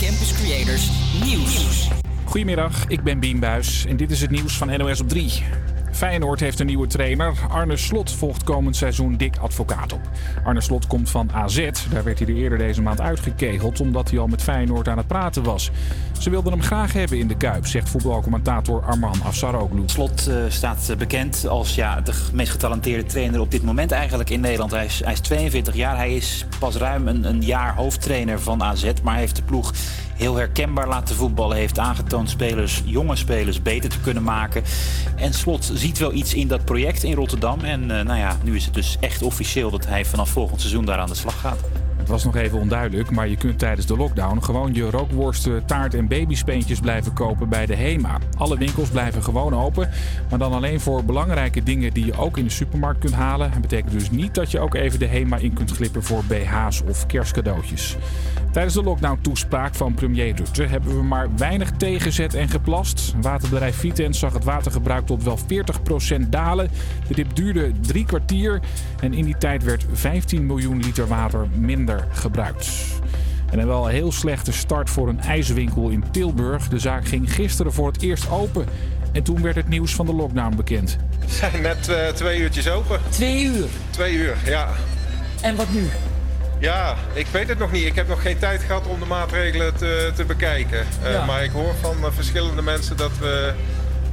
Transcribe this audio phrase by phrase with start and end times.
[0.00, 0.90] Campus Creators
[1.24, 1.88] Nieuws.
[2.24, 5.42] Goedemiddag, ik ben Bien Buis en dit is het nieuws van NOS op 3.
[5.98, 7.34] Feyenoord heeft een nieuwe trainer.
[7.48, 10.00] Arne Slot volgt komend seizoen dik advocaat op.
[10.44, 11.70] Arne Slot komt van AZ.
[11.90, 15.06] Daar werd hij er eerder deze maand uitgekegeld omdat hij al met Feyenoord aan het
[15.06, 15.70] praten was.
[16.18, 19.82] Ze wilden hem graag hebben in de Kuip, zegt voetbalcommentator Arman Afsaroglu.
[19.86, 24.40] Slot uh, staat bekend als ja, de meest getalenteerde trainer op dit moment eigenlijk in
[24.40, 24.70] Nederland.
[24.70, 25.96] Hij is, hij is 42 jaar.
[25.96, 29.72] Hij is pas ruim een, een jaar hoofdtrainer van AZ, maar heeft de ploeg
[30.18, 31.56] heel herkenbaar laten voetballen.
[31.56, 34.62] Heeft aangetoond spelers, jonge spelers beter te kunnen maken.
[35.16, 37.60] En Slot ziet wel iets in dat project in Rotterdam.
[37.60, 40.84] En uh, nou ja, nu is het dus echt officieel dat hij vanaf volgend seizoen
[40.84, 41.58] daar aan de slag gaat.
[42.08, 46.08] Was nog even onduidelijk, maar je kunt tijdens de lockdown gewoon je rookworsten, taart en
[46.08, 48.18] babyspeentjes blijven kopen bij de HEMA.
[48.36, 49.90] Alle winkels blijven gewoon open,
[50.30, 53.50] maar dan alleen voor belangrijke dingen die je ook in de supermarkt kunt halen.
[53.50, 56.82] Dat betekent dus niet dat je ook even de HEMA in kunt glippen voor BH's
[56.88, 57.96] of kerstcadeautjes.
[58.52, 63.14] Tijdens de lockdown-toespraak van premier Rutte hebben we maar weinig tegenzet en geplast.
[63.20, 65.38] Waterbedrijf Vitens zag het watergebruik tot wel
[66.18, 66.70] 40% dalen.
[67.08, 68.60] De dip duurde drie kwartier
[69.00, 72.68] en in die tijd werd 15 miljoen liter water minder gebruikt.
[73.50, 76.68] En een wel een heel slechte start voor een ijswinkel in Tilburg.
[76.68, 78.66] De zaak ging gisteren voor het eerst open.
[79.12, 80.96] En toen werd het nieuws van de lockdown bekend.
[81.18, 83.00] We zijn net uh, twee uurtjes open.
[83.08, 83.66] Twee uur?
[83.90, 84.68] Twee uur, ja.
[85.40, 85.88] En wat nu?
[86.58, 87.84] Ja, ik weet het nog niet.
[87.84, 90.86] Ik heb nog geen tijd gehad om de maatregelen te, te bekijken.
[91.04, 91.24] Uh, ja.
[91.24, 93.52] Maar ik hoor van uh, verschillende mensen dat we,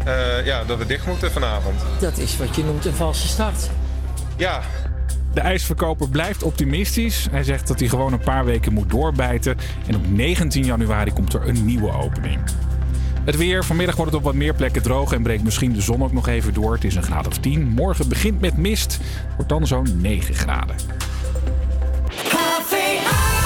[0.07, 1.81] uh, ja, dat we dicht moeten vanavond.
[1.99, 3.69] Dat is wat je noemt een valse start.
[4.37, 4.61] Ja.
[5.35, 7.27] De ijsverkoper blijft optimistisch.
[7.31, 9.57] Hij zegt dat hij gewoon een paar weken moet doorbijten.
[9.87, 12.39] En op 19 januari komt er een nieuwe opening.
[13.23, 13.63] Het weer.
[13.65, 16.27] Vanmiddag wordt het op wat meer plekken droog en breekt misschien de zon ook nog
[16.27, 16.73] even door.
[16.73, 17.67] Het is een graad of 10.
[17.67, 18.99] Morgen begint met mist.
[19.35, 20.75] Wordt dan zo'n 9 graden.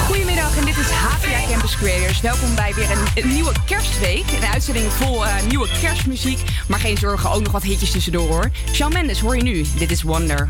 [0.05, 2.21] Goedemiddag en dit is HVA Campus Creators.
[2.21, 4.25] Welkom bij weer een, nieuwe kerstweek.
[4.41, 6.39] Een uitzending vol uh, nieuwe kerstmuziek.
[6.67, 8.49] Maar geen zorgen, ook nog wat hitjes tussendoor hoor.
[8.71, 9.65] Shawn Mendes hoor je nu.
[9.77, 10.49] Dit is Wonder.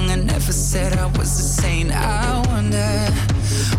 [0.00, 1.90] wrong I never said I was a saint.
[1.92, 2.90] I wonder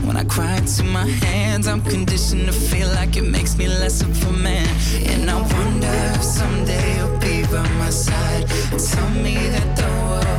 [0.05, 4.01] when I cry into my hands, I'm conditioned to feel like it makes me less
[4.01, 4.67] of a man.
[5.05, 9.87] And I wonder if someday you'll be by my side and tell me that the
[10.07, 10.30] world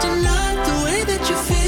[0.00, 1.59] or try to deny the way that you feel?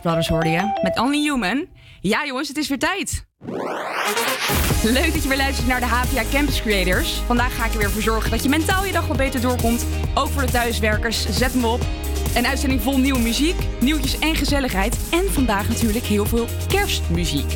[0.00, 0.30] Brothers
[0.82, 1.66] met Only Human.
[2.00, 3.26] Ja jongens, het is weer tijd.
[4.82, 7.12] Leuk dat je weer luistert naar de HVA Campus Creators.
[7.26, 9.86] Vandaag ga ik er weer voor zorgen dat je mentaal je dag wat beter doorkomt.
[10.14, 11.80] Ook voor de thuiswerkers, zet hem op.
[12.34, 14.98] Een uitzending vol nieuwe muziek, nieuwtjes en gezelligheid.
[15.10, 17.54] En vandaag natuurlijk heel veel kerstmuziek.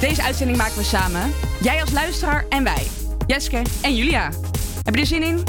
[0.00, 1.32] Deze uitzending maken we samen.
[1.62, 2.86] Jij als luisteraar en wij.
[3.26, 4.30] Jeske en Julia.
[4.82, 5.44] Heb je er zin in?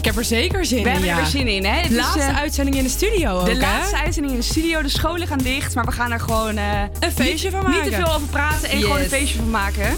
[0.00, 0.92] Ik heb er zeker zin We in.
[0.94, 1.80] hebben er weer zin in, hè?
[1.80, 3.58] Is, Laatste eh, uitzending in de studio ook, De hè?
[3.58, 4.82] laatste uitzending in de studio.
[4.82, 6.56] De scholen gaan dicht, maar we gaan er gewoon...
[6.56, 7.82] eh, Een feestje niet, van maken.
[7.82, 8.84] Niet te veel over praten en Yes.
[8.86, 9.96] gewoon een feestje van maken.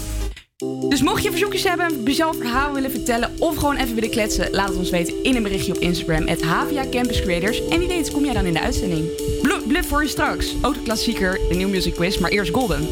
[0.89, 3.31] Dus mocht je verzoekjes hebben, een bizar verhaal willen vertellen...
[3.39, 6.27] of gewoon even willen kletsen, laat het ons weten in een berichtje op Instagram...
[6.27, 7.67] het HVA Campus Creators.
[7.67, 9.05] En wie weet kom jij dan in de uitzending.
[9.41, 10.53] Blu- Bluff voor je straks.
[10.61, 12.87] Ook de klassieker, de New Music Quiz, maar eerst Golden.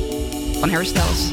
[0.60, 1.32] Van Harry Styles.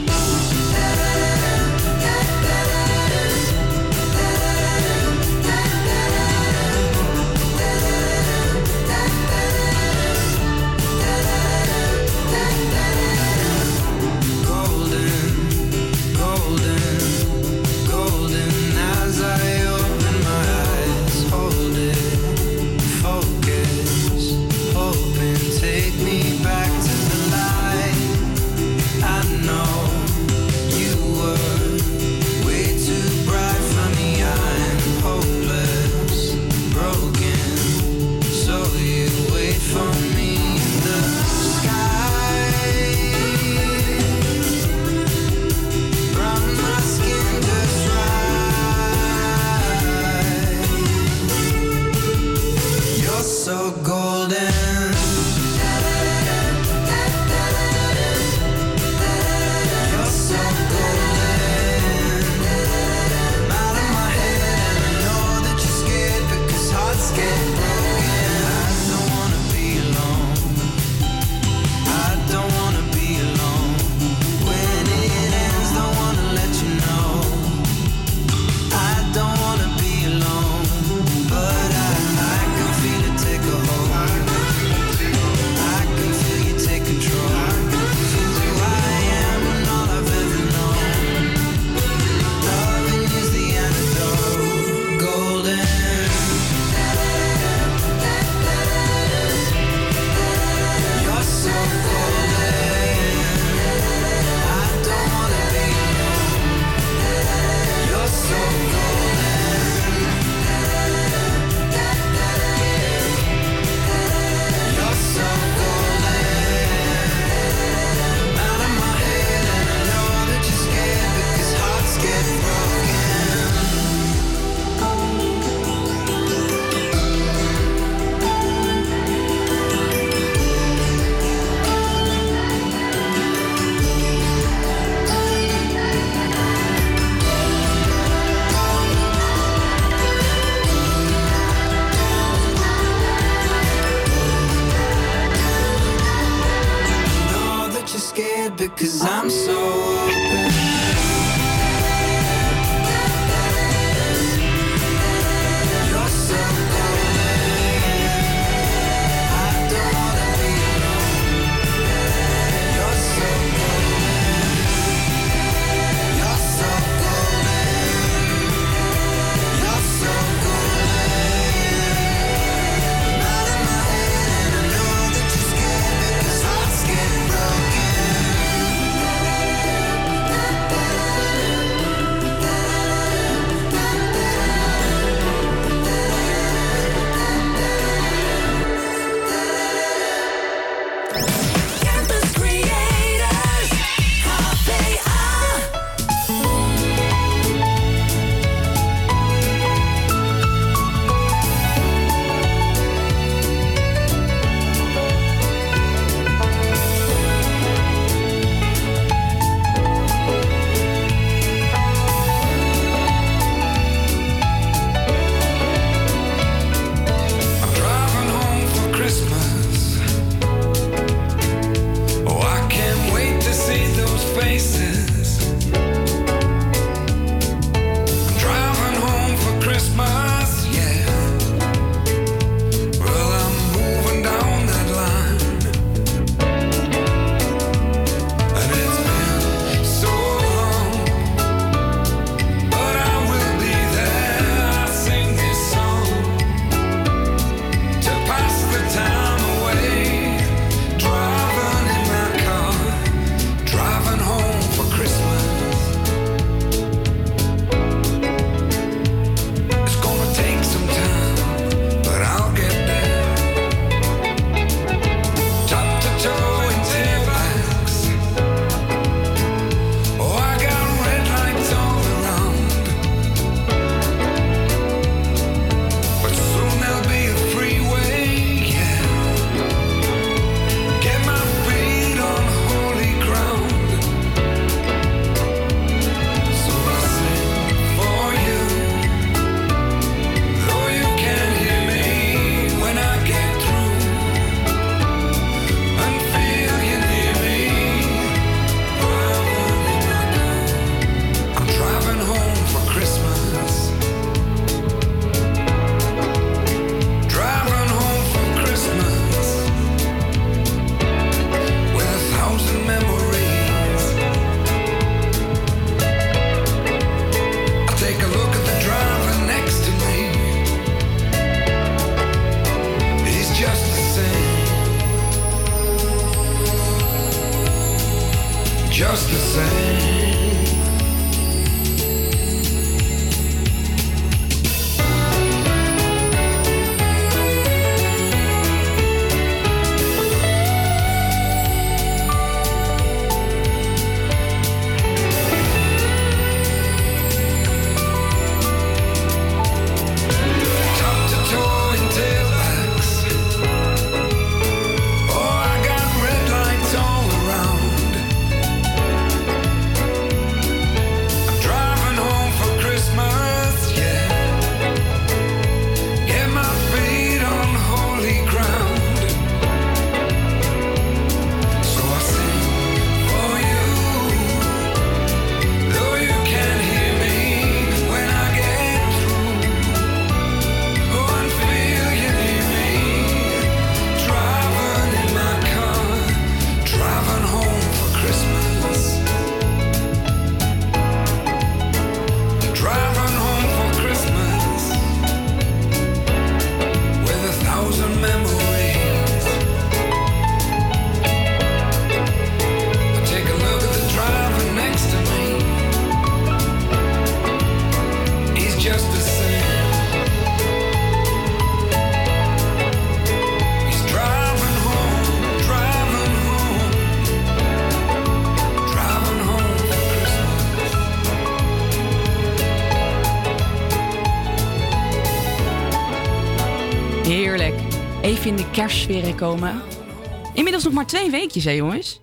[431.28, 432.20] Twee weekjes, hè jongens?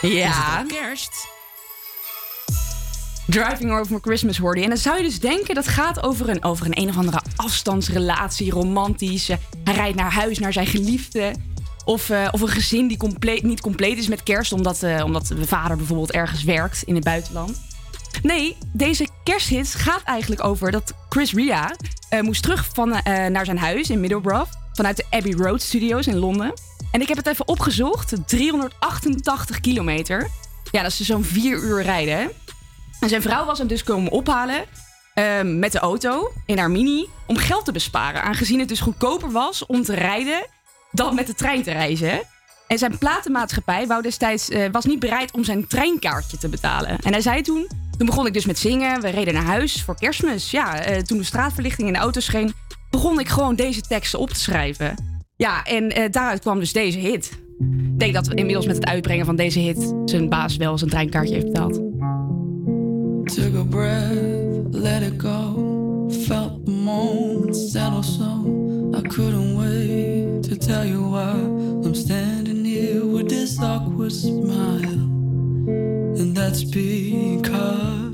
[0.00, 0.64] Ja.
[0.68, 1.28] Kerst.
[3.26, 4.64] Driving Over Christmas hoorde je.
[4.64, 7.20] En dan zou je dus denken dat gaat over een, over een een of andere
[7.36, 9.28] afstandsrelatie, romantisch.
[9.28, 11.34] Eh, Hij rijdt naar huis, naar zijn geliefde.
[11.84, 15.26] Of, eh, of een gezin die compleet, niet compleet is met kerst, omdat, eh, omdat
[15.26, 17.60] de vader bijvoorbeeld ergens werkt in het buitenland.
[18.22, 21.76] Nee, deze kersthit gaat eigenlijk over dat Chris Ria
[22.20, 24.52] moest terug van, naar zijn huis in Middlebrough.
[24.72, 26.52] Vanuit de Abbey Road Studios in Londen.
[26.96, 28.12] En ik heb het even opgezocht.
[28.26, 30.30] 388 kilometer.
[30.70, 32.30] Ja, dat is dus zo'n vier uur rijden.
[33.00, 34.64] En zijn vrouw was hem dus komen ophalen
[35.14, 38.22] ehm, met de auto in haar mini om geld te besparen.
[38.22, 40.46] Aangezien het dus goedkoper was om te rijden
[40.92, 42.22] dan met de trein te reizen.
[42.66, 46.98] En zijn platenmaatschappij wou destijds, eh, was niet bereid om zijn treinkaartje te betalen.
[46.98, 49.00] En hij zei toen, toen begon ik dus met zingen.
[49.00, 50.50] We reden naar huis voor kerstmis.
[50.50, 52.54] Ja, eh, toen de straatverlichting in de auto scheen,
[52.90, 55.15] begon ik gewoon deze teksten op te schrijven.
[55.36, 57.38] Ja, en eh, daaruit kwam dus deze hit.
[57.58, 60.90] Ik denk dat we inmiddels met het uitbrengen van deze hit zijn baas wel zijn
[60.90, 61.74] treinkaartje heeft betaald.
[63.24, 65.64] Took a breath, let it go.
[66.10, 68.54] Felt the moment settle so.
[68.94, 71.34] I couldn't wait to tell you why
[71.84, 75.14] I'm standing here with this awkward smile.
[76.18, 78.05] And that's because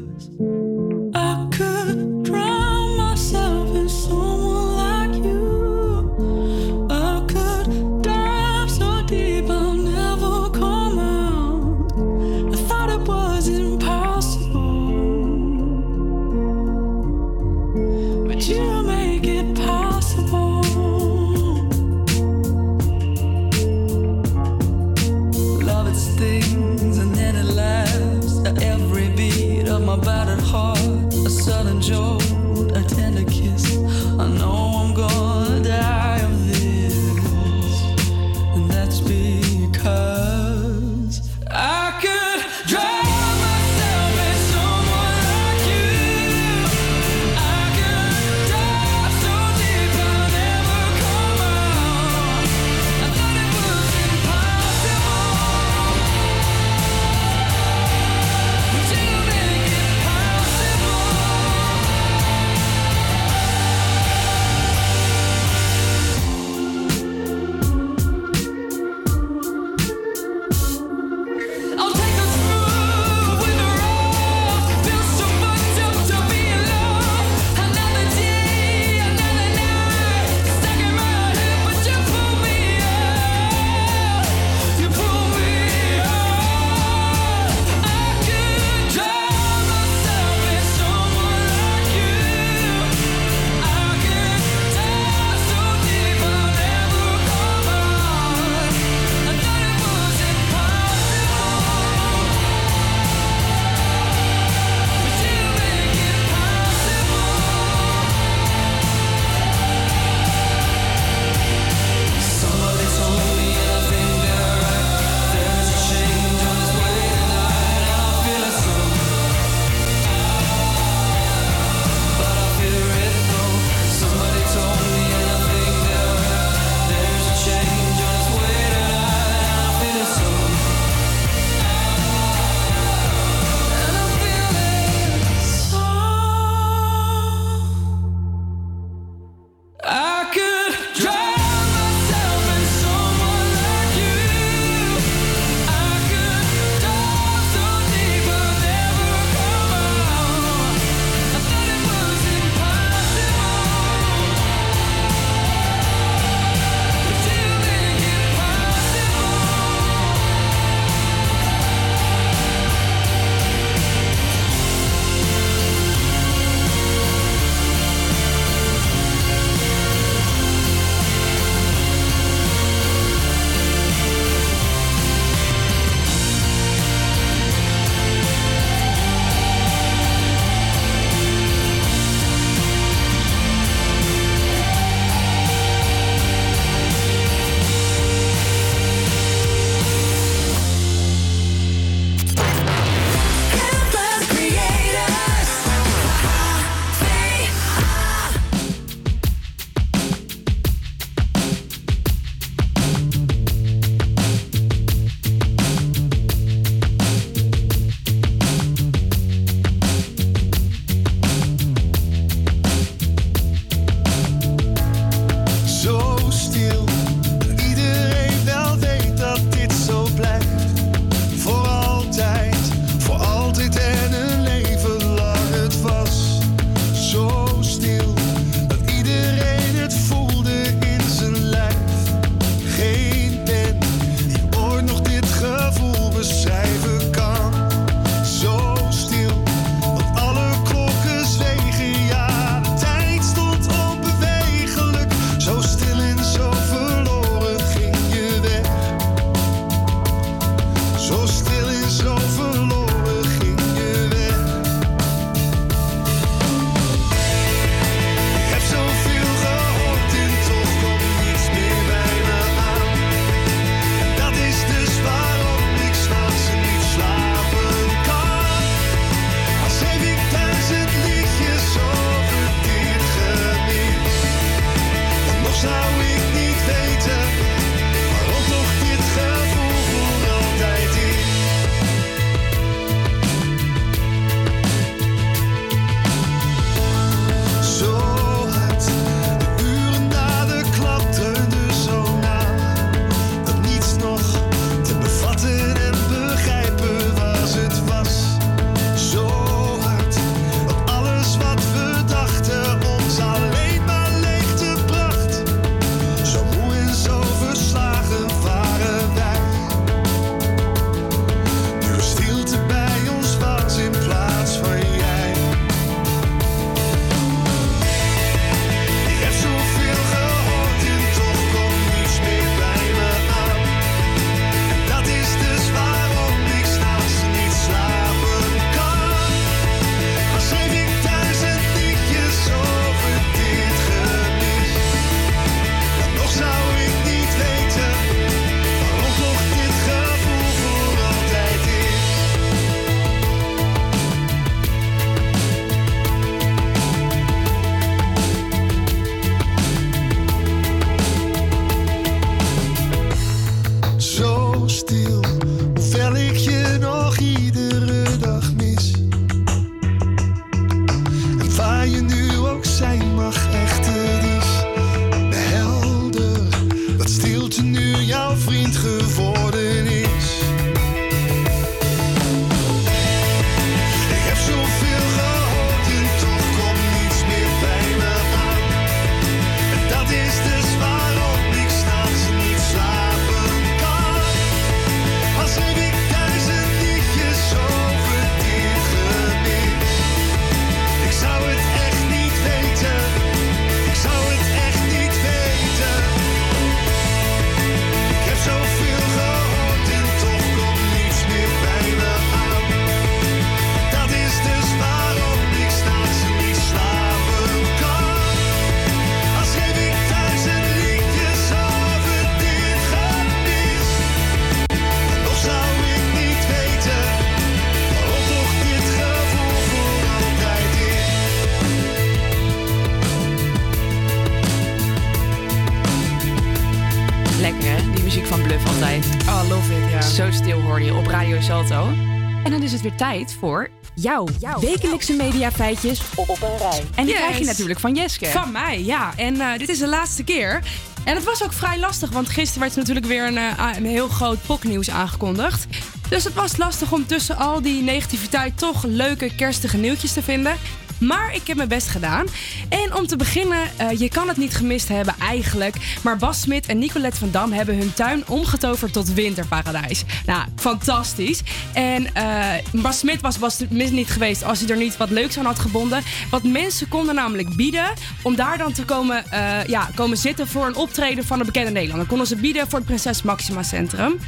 [433.24, 434.26] tijd voor jouw,
[434.60, 436.82] wekelijkse mediafeitjes op, een rij.
[436.94, 437.22] En die Yes.
[437.22, 438.26] krijg je natuurlijk van Jeske.
[438.26, 439.12] Van mij, ja.
[439.16, 440.62] En eh, dit is de laatste keer.
[441.04, 443.86] En het was ook vrij lastig, want gisteren werd er natuurlijk weer een, eh, een
[443.86, 445.66] heel groot poknieuws aangekondigd.
[446.08, 450.56] Dus het was lastig om tussen al die negativiteit toch leuke kerstige nieuwtjes te vinden.
[450.98, 452.26] Maar ik heb mijn best gedaan.
[452.68, 455.76] En om te beginnen, eh, je kan het niet gemist hebben eigenlijk.
[456.02, 460.04] Maar Bas Smit en Nicolette van Dam hebben hun tuin omgetoverd tot winterparadijs.
[460.26, 461.42] Nou, fantastisch.
[461.72, 465.38] En eh, Bas Smit was Bas Smit niet geweest als hij er niet wat leuks
[465.38, 466.02] aan had gebonden.
[466.30, 467.92] Wat mensen konden namelijk bieden
[468.22, 471.70] om daar dan te komen, eh, ja, komen zitten voor een optreden van een bekende
[471.70, 472.06] Nederlander.
[472.06, 474.18] Konden ze bieden voor het Prinses Maxima Centrum.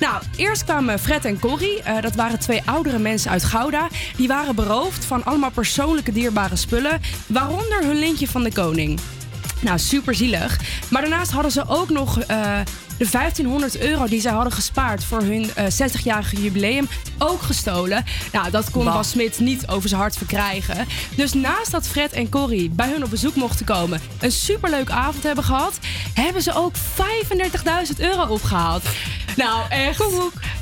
[0.00, 1.82] Nou, eerst kwamen Fred en Corrie.
[1.82, 3.88] eh, dat waren twee oudere mensen uit Gouda.
[4.16, 7.00] Die waren beroofd van allemaal persoonlijke dierbare spullen.
[7.26, 9.00] Waaronder hun lintje van de koning.
[9.60, 10.60] Nou, super zielig.
[10.90, 12.60] Maar daarnaast hadden ze ook nog eh,
[12.98, 18.04] de 1500 euro die zij hadden gespaard voor hun eh, 60-jarige jubileum ook gestolen.
[18.32, 18.84] Nou, dat kon.
[18.84, 20.86] Bas Smit niet over zijn hart verkrijgen.
[21.16, 25.22] Dus naast dat Fred en Corrie bij hun op bezoek mochten komen, een superleuke avond
[25.22, 25.78] hebben gehad,
[26.14, 28.82] hebben ze ook 35.000 euro opgehaald.
[29.36, 29.98] Nou, echt.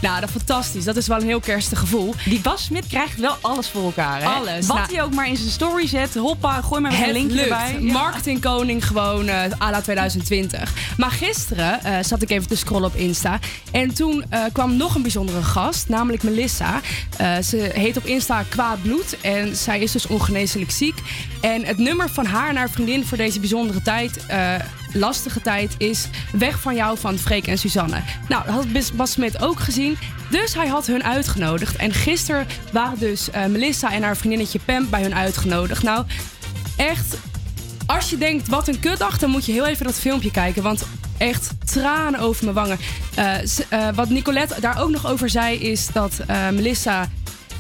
[0.01, 0.85] Nou, dat is fantastisch.
[0.85, 2.15] Dat is wel een heel kerstig gevoel.
[2.25, 4.27] Die Bas Smit krijgt wel alles voor elkaar, hè?
[4.27, 4.67] Alles.
[4.67, 6.15] Wat Nou, hij ook maar in zijn story zet.
[6.15, 7.79] Hoppa, gooi maar een linkje erbij.
[7.81, 10.73] Marketingkoning gewoon eh à la 2020.
[10.97, 13.39] Maar gisteren eh, zat ik even te scrollen op Insta.
[13.71, 16.81] En toen eh, kwam nog een bijzondere gast, namelijk Melissa.
[17.17, 19.21] Eh, ze heet op Insta Kwaad Bloed.
[19.21, 20.95] En zij is dus ongeneeslijk ziek.
[21.41, 24.27] En het nummer van haar en haar vriendin voor deze bijzondere tijd...
[24.27, 24.55] eh,
[24.93, 28.03] lastige tijd is Weg van jou van Freek en Suzanne.
[28.29, 29.97] Nou, dat had Bas- Smit ook gezien.
[30.31, 31.77] Dus hij had hun uitgenodigd.
[31.77, 35.83] En gisteren waren dus Melissa en haar vriendinnetje Pam bij hun uitgenodigd.
[35.83, 36.05] Nou,
[36.77, 37.17] echt
[37.87, 40.63] als je denkt, wat een kutdag, dan moet je heel even dat filmpje kijken.
[40.63, 40.87] Want
[41.23, 42.79] echt tranen over mijn wangen.
[43.15, 47.09] Eh, eh, wat Nicolette daar ook nog over zei, is dat eh, Melissa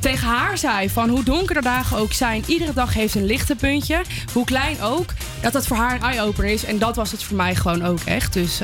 [0.00, 4.02] tegen haar zei van hoe donker de dagen ook zijn, iedere dag heeft een lichterpuntje.
[4.32, 6.64] Hoe klein ook, dat dat voor haar een eye-opener is.
[6.64, 8.32] En dat was het voor mij gewoon ook echt.
[8.32, 8.60] Dus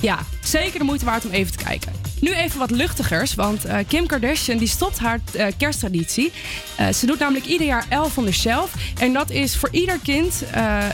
[0.00, 2.05] ja, zeker de moeite waard om even te kijken.
[2.20, 6.32] Nu even wat luchtigers, want eh, Kim Kardashian die stopt haar eh, kersttraditie.
[6.76, 8.72] Eh, ze doet namelijk ieder jaar elf the shelf.
[8.98, 10.42] En dat is voor ieder kind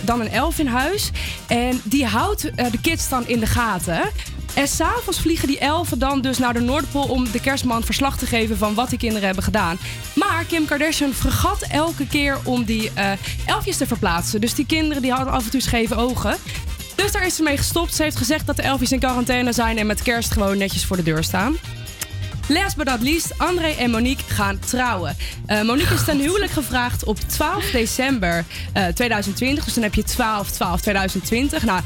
[0.03, 1.11] dan een elf in huis.
[1.47, 4.03] En die houdt de kids dan in de gaten.
[4.55, 8.27] En s'avonds vliegen die elfen dan dus naar de Noordpool om de kerstman verslag te
[8.27, 9.79] geven van wat die kinderen hebben gedaan.
[10.15, 13.13] Maar Kim Kardashian vergat elke keer om die eh,
[13.47, 14.41] elfjes te verplaatsen.
[14.41, 16.37] Dus die kinderen die hadden af en toe scheve ogen.
[16.95, 17.95] Dus daar is ze mee gestopt.
[17.95, 20.97] Ze heeft gezegd dat de elfjes in quarantaine zijn en met kerst gewoon netjes voor
[20.97, 21.57] de deur staan.
[22.49, 25.17] Last but not least, André en Monique gaan trouwen.
[25.47, 29.65] Eh, Monique is ten huwelijk gevraagd op 12 december eh, 2020.
[29.65, 31.65] Dus dan heb je 12, 12, 2020.
[31.65, 31.81] Nou,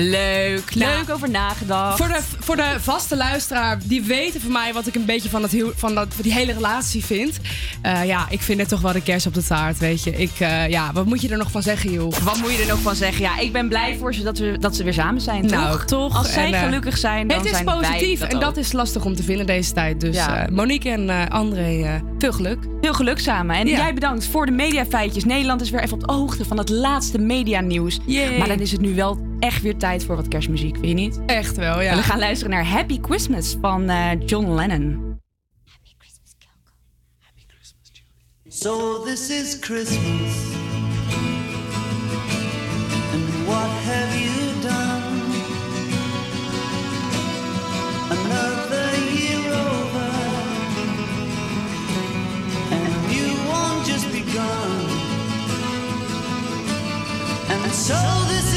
[0.00, 0.74] leuk.
[0.74, 1.96] Nou, Leuk over nagedacht.
[1.98, 5.40] voor de, voor de vaste luisteraar, die weten van mij wat ik een beetje van,
[5.42, 7.38] dat, van dat, die hele relatie vind.
[7.82, 10.10] Eh, ja, ik vind het toch wel de kerst op de taart, weet je.
[10.16, 12.12] Ik, eh, ja, wat moet je er nog van zeggen, joh?
[12.12, 13.20] Wat moet je er nog van zeggen?
[13.22, 15.84] Ja, ik ben blij voor ze dat, we, dat ze weer samen zijn, Nou, toch?
[15.84, 16.16] toch.
[16.16, 18.56] Als zij En, eh, gelukkig zijn, dan het is zijn positief dat en dat ook.
[18.56, 20.00] is lastig om te vinden deze tijd.
[20.00, 20.46] Dus Ja.
[20.52, 22.58] Monique en André, veel geluk.
[22.80, 23.56] Veel geluk samen.
[23.56, 23.76] En Ja.
[23.76, 25.24] jij bedankt voor de mediafeitjes.
[25.24, 27.98] Nederland is weer even op de hoogte van het laatste medianieuws.
[28.38, 31.20] Maar dan is het nu wel echt weer tijd voor wat kerstmuziek, vind je niet?
[31.26, 31.90] Echt wel, ja.
[31.90, 35.14] En we gaan luisteren naar Happy Christmas van eh, John Lennon.
[38.48, 40.54] So this is Christmas.
[43.12, 45.04] And what have you done?
[48.10, 50.10] Another year over.
[52.72, 54.86] And new one just begun.
[57.50, 57.94] And so
[58.28, 58.55] this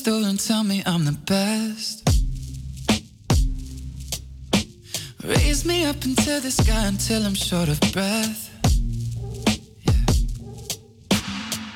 [0.00, 2.08] pedestal and tell me I'm the best.
[5.24, 8.48] Raise me up into the sky until I'm short of breath.
[9.82, 9.92] Yeah.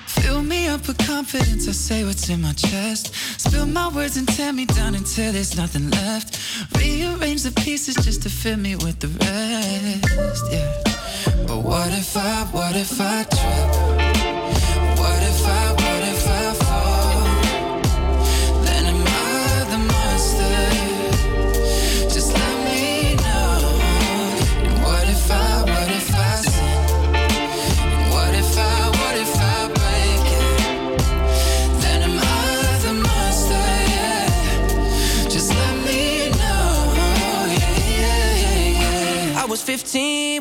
[0.07, 3.15] Fill me up with confidence, I say what's in my chest.
[3.41, 6.39] Spill my words and tear me down until there's nothing left.
[6.77, 10.45] Rearrange the pieces just to fill me with the rest.
[10.51, 11.47] Yeah.
[11.47, 13.69] But what if I, what if I trip?
[14.99, 15.84] What if I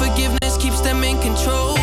[0.00, 1.76] Cause unforgiveness keeps them in control.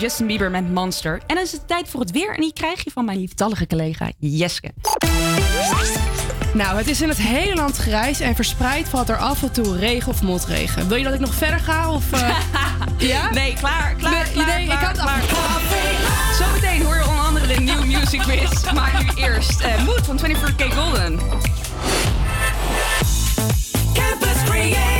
[0.00, 1.20] Justin Bieber met Monster.
[1.26, 2.34] En dan is het tijd voor het weer.
[2.34, 4.70] En die krijg je van mijn lieftallige collega Jeske.
[6.54, 9.78] Nou, het is in het hele land grijs en verspreid valt er af en toe
[9.78, 10.88] regen of motregen.
[10.88, 11.92] Wil je dat ik nog verder ga?
[11.92, 12.38] Of, eh,
[13.10, 13.30] ja?
[13.30, 15.22] Nee, klaar, klaar, Nee, klaar, nee, ik had het klaar.
[16.38, 18.62] Zometeen hoor je onder andere de New Music Quiz.
[18.74, 21.18] Maar nu eerst eh Mood van 24K Golden.
[23.94, 24.99] Campus Creators,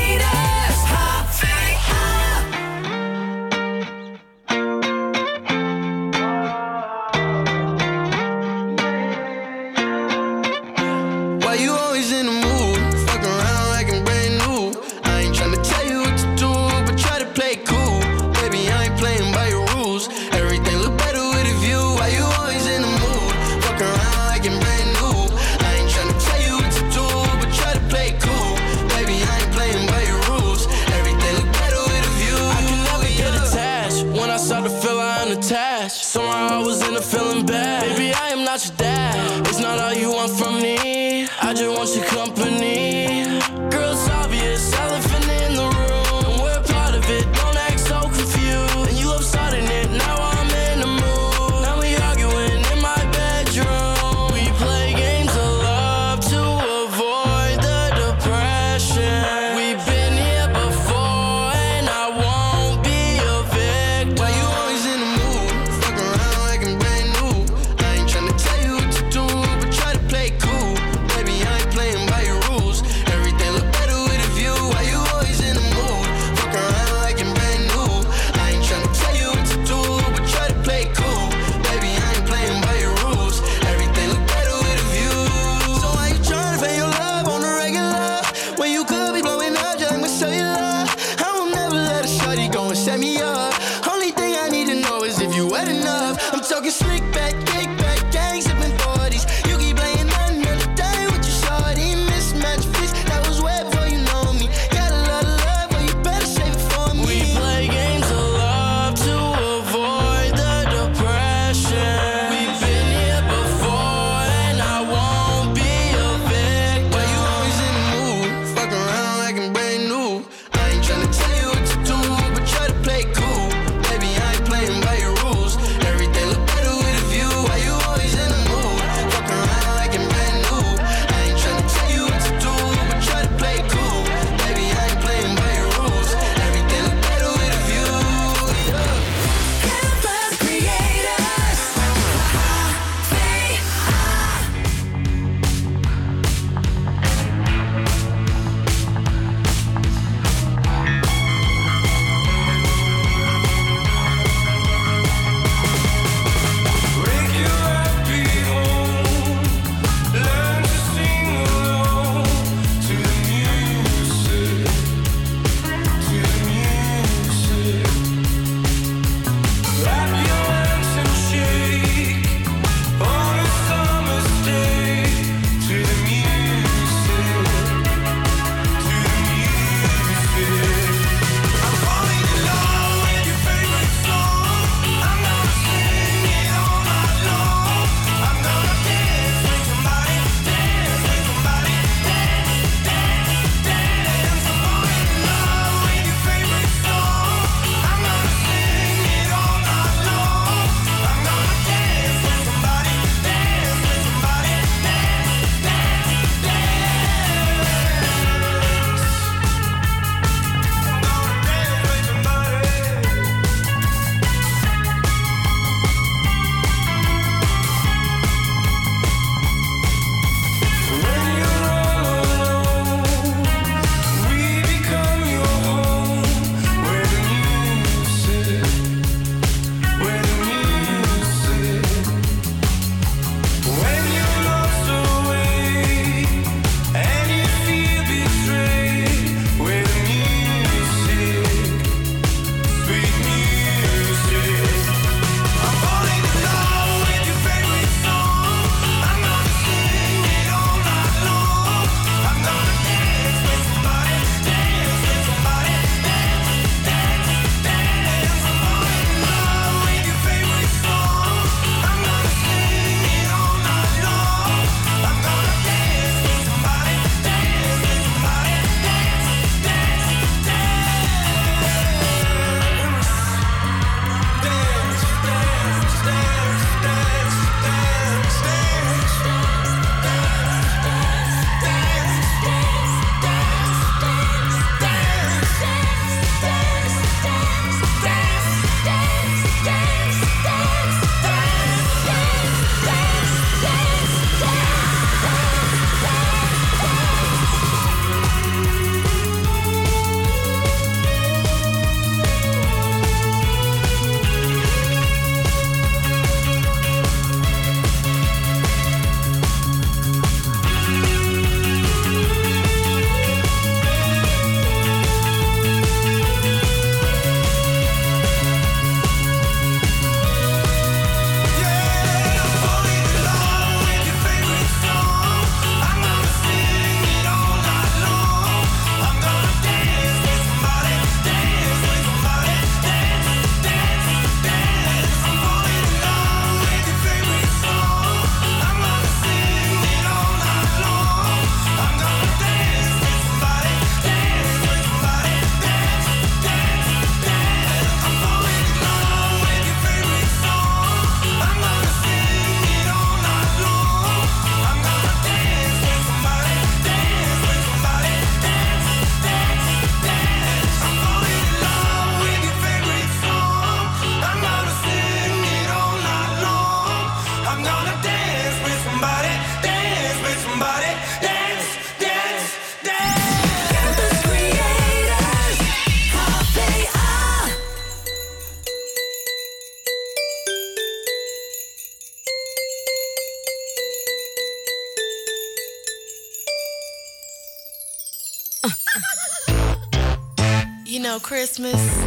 [390.85, 392.05] You know, Christmas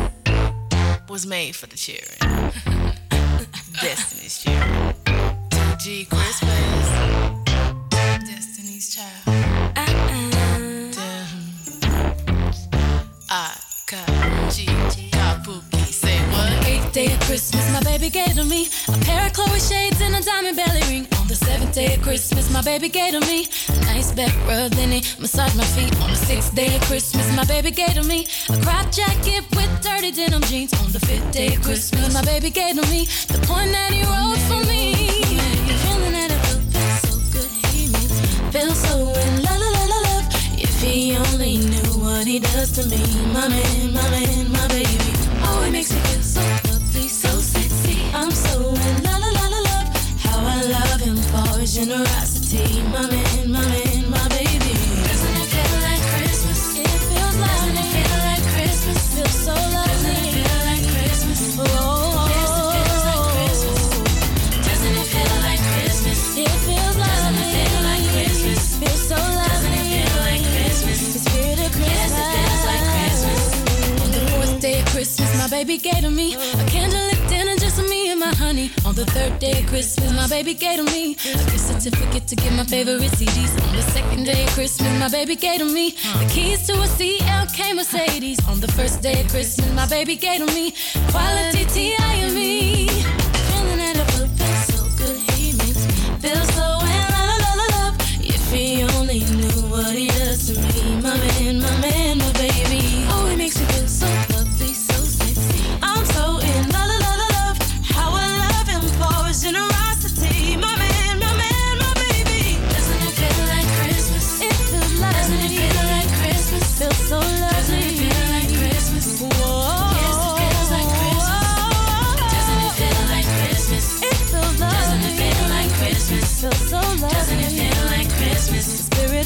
[1.10, 2.52] was made for the children.
[3.82, 4.94] Destiny's children.
[5.80, 6.90] G Christmas.
[7.90, 9.40] Destiny's child.
[16.94, 20.22] Day of Christmas, my baby gave to me a pair of Chloe shades and a
[20.22, 21.23] diamond belly ring.
[21.54, 24.90] The seventh day of Christmas, my baby gave to me a nice back rub, then
[24.90, 25.94] he massaged my feet.
[26.02, 29.70] On the sixth day of Christmas, my baby gave to me a crop jacket with
[29.84, 30.74] dirty denim jeans.
[30.82, 34.02] On the fifth day of Christmas, my baby gave to me the point that he
[34.02, 34.96] wrote for me.
[35.84, 36.42] Feeling that it
[36.74, 40.26] feels so good, he makes me feel so in la la la love.
[40.58, 42.98] If he only knew what he does to me,
[43.32, 45.23] my man, my man, my baby.
[51.74, 54.78] Generosity, my man, my man, my baby.
[55.10, 56.78] Doesn't it feel like Christmas?
[56.78, 59.00] It feels like Doesn't it feel like Christmas?
[59.16, 60.14] Feels so lovely.
[60.14, 61.58] Doesn't it feel like Christmas?
[61.58, 62.30] Oh.
[64.62, 66.38] Doesn't it feel like Christmas?
[66.38, 68.62] It feels like Doesn't it feel like Christmas?
[68.78, 69.50] Feels so lovely.
[69.50, 71.00] Doesn't it feel like Christmas?
[71.10, 71.90] The spirit of Christmas.
[71.90, 73.42] Yes, it feels like Christmas.
[74.04, 76.38] On the fourth day of Christmas, my baby gave to me
[79.06, 82.54] the third day of Christmas, my baby gave to me a gift certificate to get
[82.54, 83.52] my favorite CDs.
[83.68, 86.88] On the second day of Christmas, my baby gave to me the keys to a
[86.98, 88.40] CLK Mercedes.
[88.48, 90.74] On the first day of Christmas, my baby gave to me
[91.12, 91.94] quality.
[91.98, 92.83] Feeling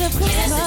[0.08, 0.67] of Christmas.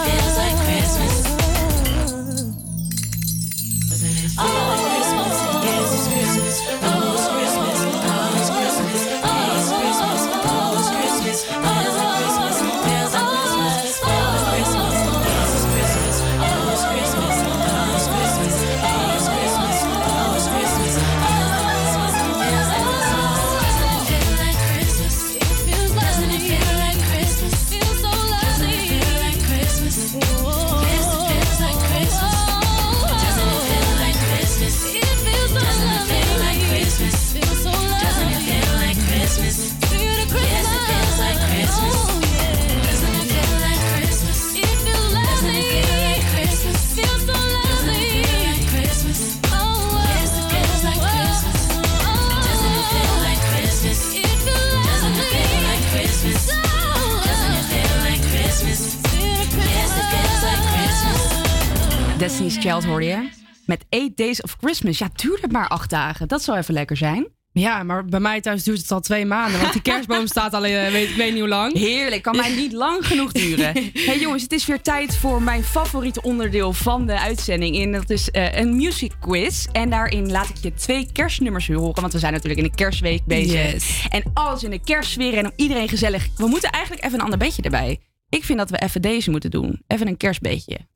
[62.20, 63.28] Destiny's Child hoorde je.
[63.66, 64.98] Met 8 Days of Christmas.
[64.98, 66.28] Ja, duurt het maar acht dagen.
[66.28, 67.28] Dat zou even lekker zijn.
[67.52, 69.60] Ja, maar bij mij thuis duurt het al twee maanden.
[69.60, 71.74] Want die kerstboom staat al eh, weet, ik weet niet hoe lang.
[71.74, 73.72] Heerlijk, kan mij niet lang genoeg duren.
[74.06, 77.82] hey jongens, het is weer tijd voor mijn favoriete onderdeel van de uitzending.
[77.82, 79.66] En dat is eh, een music quiz.
[79.72, 82.00] En daarin laat ik je twee kerstnummers horen.
[82.00, 83.72] Want we zijn natuurlijk in de kerstweek bezig.
[83.72, 84.06] Yes.
[84.08, 86.28] En alles in de kerstsfeer en om iedereen gezellig.
[86.36, 88.00] We moeten eigenlijk even een ander beetje erbij.
[88.28, 89.82] Ik vind dat we even deze moeten doen.
[89.86, 90.89] Even een kerstbeetje.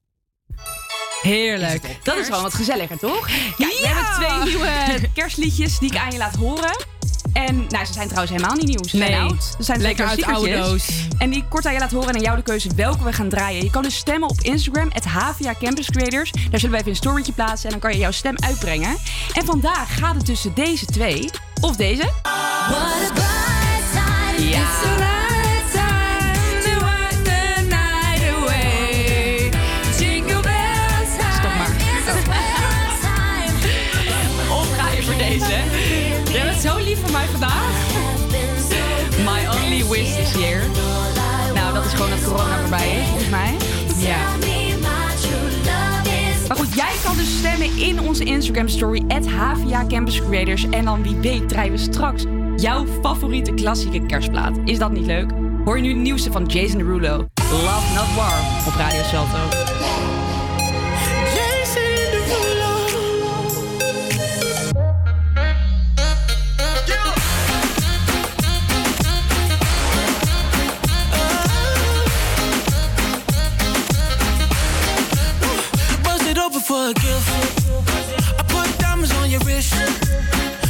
[1.25, 1.99] Heerlijk.
[2.03, 3.27] Dat is gewoon wat gezelliger, toch?
[3.57, 6.77] Kijk, we hebben twee nieuwe kerstliedjes die ik aan je laat horen.
[7.33, 8.83] En nou, ze zijn trouwens helemaal niet nieuw.
[8.89, 9.43] Ze zijn oud.
[9.43, 10.89] Ze zijn Lekker uit oude doos.
[11.19, 13.13] En die ik kort aan je laat horen en aan jou de keuze welke we
[13.13, 13.65] gaan draaien.
[13.65, 16.31] Je kan dus stemmen op Instagram, het Havia Campus Creators.
[16.31, 18.97] Daar zullen we even een storytje plaatsen en dan kan je jouw stem uitbrengen.
[19.33, 21.31] En vandaag gaat het tussen deze twee.
[21.61, 22.11] Of deze.
[24.39, 25.14] Ja.
[42.81, 43.57] Volgens mij.
[43.97, 44.17] Ja.
[46.49, 49.03] Maar goed, jij kan dus stemmen in onze Instagram story,
[49.37, 50.69] Havia Campus Creators.
[50.71, 52.25] En dan wie weet draaien we straks
[52.57, 54.59] jouw favoriete klassieke kerstplaat.
[54.65, 55.31] Is dat niet leuk?
[55.65, 57.17] Hoor je nu het nieuwste van Jason Derulo.
[57.51, 60.04] Love Not War op Radio Salto.
[76.91, 77.65] a gift.
[78.39, 79.73] I put diamonds on your wrist.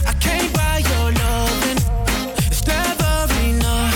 [0.06, 1.78] I can't buy your loving.
[2.46, 3.14] It's never
[3.50, 3.94] enough.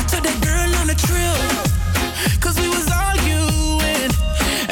[0.00, 2.40] I took that girl on a trip.
[2.40, 4.10] Cause we was arguing.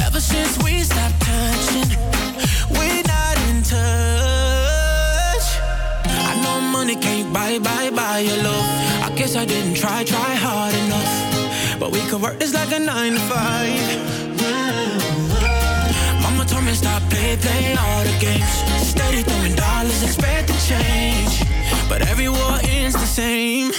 [0.07, 1.91] Ever since we stopped touching,
[2.77, 5.47] we're not in touch.
[6.31, 8.67] I know money can't buy, buy, buy your love.
[9.05, 11.79] I guess I didn't try, try hard enough.
[11.79, 13.80] But we could work this like a nine to five
[17.31, 18.51] They play all the games.
[18.83, 21.45] Steady throwing dollars, expect to change.
[21.89, 23.71] But every war ends the same.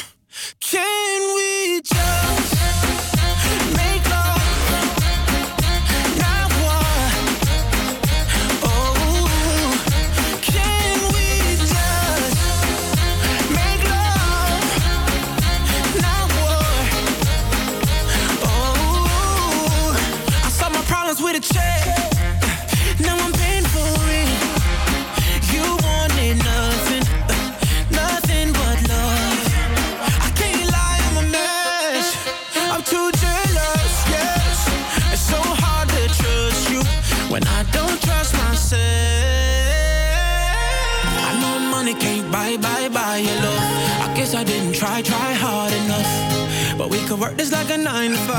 [47.61, 48.30] like a nine to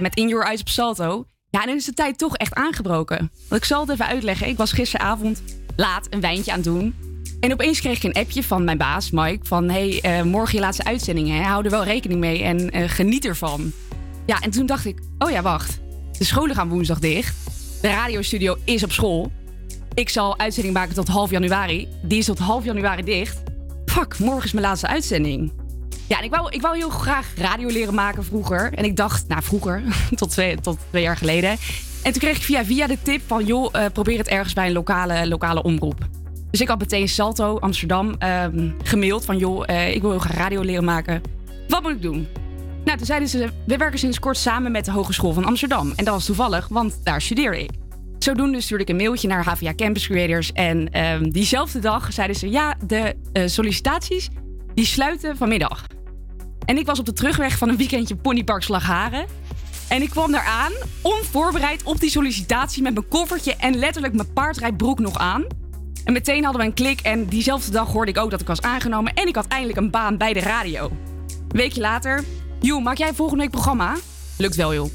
[0.00, 1.24] je met In Your Eyes op Salto.
[1.50, 3.30] Ja, en dan is de tijd toch echt aangebroken.
[3.48, 4.48] Want ik zal het even uitleggen.
[4.48, 5.42] Ik was gisteravond
[5.76, 6.94] laat een wijntje aan het doen.
[7.40, 9.46] En opeens kreeg ik een appje van mijn baas, Mike.
[9.46, 11.42] Van, hey, eh, morgen je laatste uitzending, hè?
[11.42, 13.72] Hou er wel rekening mee en eh, geniet ervan.
[14.26, 15.80] Ja, en toen dacht ik, oh ja, wacht.
[16.18, 17.36] De scholen gaan woensdag dicht.
[17.80, 19.32] De radiostudio is op school.
[19.94, 21.88] Ik zal uitzending maken tot half januari.
[22.02, 23.42] Die is tot half januari dicht.
[23.84, 25.52] Fuck, morgen is mijn laatste uitzending.
[26.10, 28.72] Ja, ik wou, ik wou heel graag radio leren maken vroeger.
[28.74, 29.82] En ik dacht, nou vroeger,
[30.16, 31.50] tot twee, tot jaar geleden.
[32.02, 34.66] En toen kreeg ik via via de tip van, joh, eh, probeer het ergens bij
[34.66, 36.08] een lokale, lokale omroep.
[36.50, 40.36] Dus ik had meteen Salto, Amsterdam, ehm, gemaild van, joh, eh, ik wil heel graag
[40.36, 41.22] radio leren maken.
[41.68, 42.28] Wat moet ik doen?
[42.84, 45.92] Nou, toen zeiden ze, we werken sinds kort samen met de Hogeschool van Amsterdam.
[45.96, 47.70] En dat was toevallig, want daar studeer ik.
[48.18, 50.52] Zodoende stuurde ik een mailtje naar HVA Campus Creators.
[50.52, 54.28] En ehm, diezelfde dag zeiden ze, ja, de eh, sollicitaties,
[54.74, 55.86] die sluiten vanmiddag.
[56.70, 59.26] En ik was op de terugweg van een weekendje Ponypark Slagharen.
[59.88, 62.82] En ik kwam daar aan, onvoorbereid op die sollicitatie...
[62.82, 65.46] met mijn koffertje en letterlijk mijn paardrijbroek nog aan.
[66.04, 68.60] En meteen hadden we een klik en diezelfde dag hoorde ik ook dat ik was
[68.60, 69.14] aangenomen...
[69.14, 70.84] en ik had eindelijk een baan bij de radio.
[70.84, 72.24] Een weekje later,
[72.60, 73.96] joh, maak jij volgende week programma?
[74.38, 74.90] Lukt wel, joh.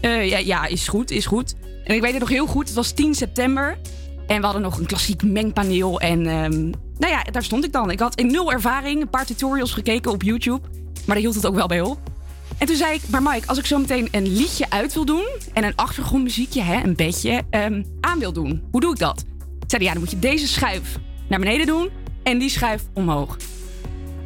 [0.00, 1.54] Eh, ja, ja, is goed, is goed.
[1.84, 3.78] En ik weet het nog heel goed, het was 10 september.
[4.26, 6.00] En we hadden nog een klassiek mengpaneel.
[6.00, 6.60] En ehm,
[6.98, 7.90] nou ja, daar stond ik dan.
[7.90, 10.60] Ik had in nul ervaring een paar tutorials gekeken op YouTube.
[11.06, 11.98] Maar daar hield het ook wel bij op.
[12.58, 15.26] En toen zei ik, maar Mike, als ik zo meteen een liedje uit wil doen...
[15.52, 18.62] en een achtergrondmuziekje, hè, een bedje, ehm, aan wil doen.
[18.70, 19.24] Hoe doe ik dat?
[19.60, 20.98] Ik zei, ja, dan moet je deze schuif
[21.28, 21.90] naar beneden doen...
[22.22, 23.36] en die schuif omhoog.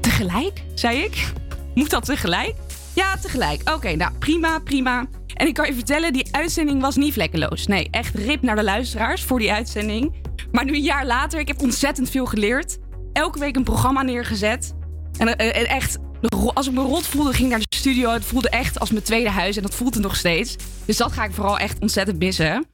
[0.00, 1.32] Tegelijk, zei ik.
[1.74, 2.54] Moet dat tegelijk?
[2.94, 3.70] Ja, tegelijk.
[3.74, 5.06] Oké, nou prima, prima.
[5.34, 7.66] En ik kan je vertellen, die uitzending was niet vlekkeloos.
[7.66, 10.14] Nee, echt rip naar de luisteraars voor die uitzending.
[10.52, 12.78] Maar nu een jaar later, ik heb ontzettend veel geleerd.
[13.12, 14.74] Elke week een programma neergezet.
[15.18, 15.98] En, eh, en echt,
[16.54, 18.10] als ik me rot voelde, ging ik naar de studio.
[18.10, 20.56] Het voelde echt als mijn tweede huis en dat voelt het nog steeds.
[20.84, 22.66] Dus dat ga ik vooral echt ontzettend missen.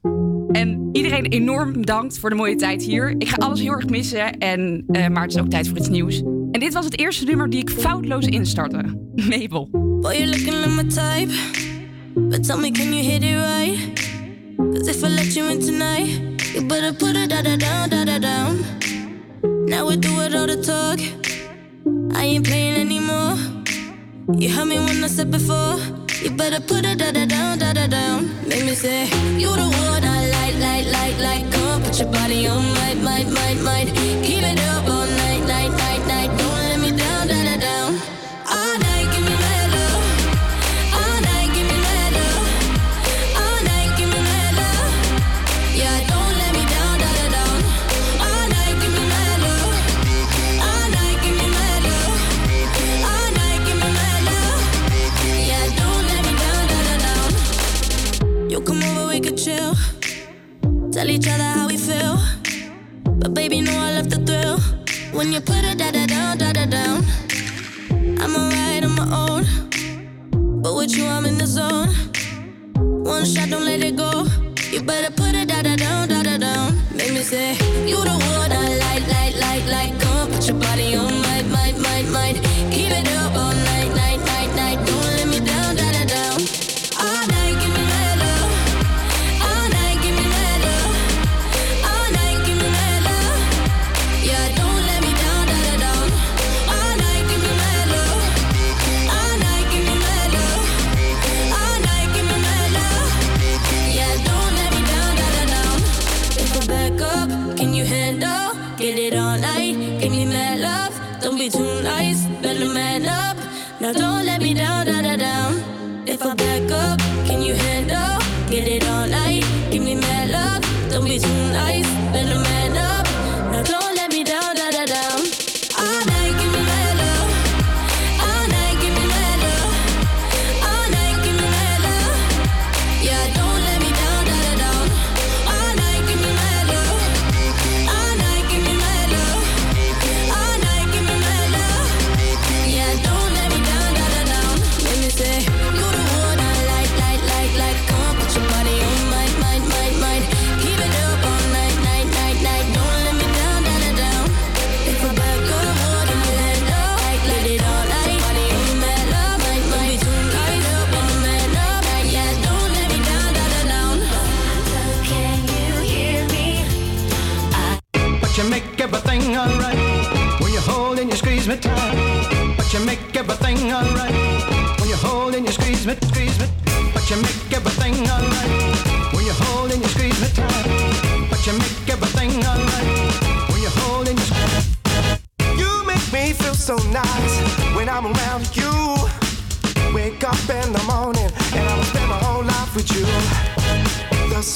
[0.52, 3.14] En iedereen enorm bedankt voor de mooie tijd hier.
[3.18, 5.88] Ik ga alles heel erg missen, en, eh, maar het is ook tijd voor iets
[5.88, 6.22] nieuws.
[6.50, 8.82] En dit was het eerste nummer die ik foutloos instartte.
[9.30, 9.68] Mabel.
[9.72, 11.32] Boy, you're looking my type.
[12.14, 14.04] But tell me, can you hit it right?
[14.56, 16.08] Cause if I let you in tonight,
[16.54, 18.64] you better put it da down, down.
[19.66, 21.35] Now we do it all the talk.
[21.86, 23.36] I ain't playing anymore.
[24.34, 25.76] You heard me when I said before.
[26.20, 28.26] You better put it da da down, da da down.
[28.48, 29.04] Make me say,
[29.38, 31.58] You the one I like, like, like, like.
[31.62, 33.94] On, put your body on, might, might, might, might.
[34.24, 34.95] Keep it up
[61.06, 62.18] Tell each other how we feel.
[63.04, 64.58] But baby, know I love the thrill.
[65.16, 67.04] When you put it da da down, da da down.
[68.20, 69.44] I'm alright on my own.
[70.62, 71.90] But with you, I'm in the zone.
[73.04, 74.26] One shot, don't let it go.
[74.72, 75.25] You better put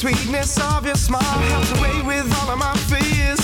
[0.00, 1.20] sweetness of your smile
[1.52, 3.38] helps away with all of my fears.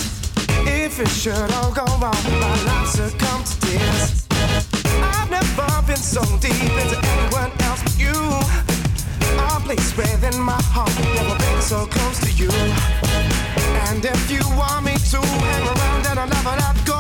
[0.67, 4.27] If it should all go wrong, my life succumbs to tears.
[5.03, 8.17] I've never been so deep into anyone else but you.
[9.37, 12.51] A place within my heart, never been so close to you.
[13.91, 16.96] And if you want me to hang around and I'll never let go.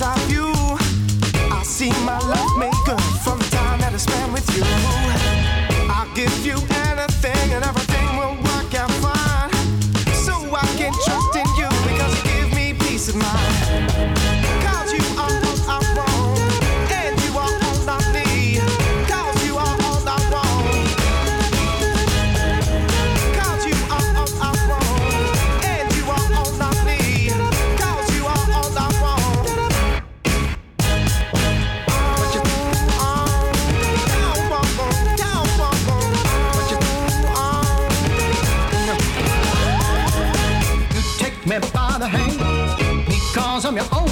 [0.00, 0.59] Stop you.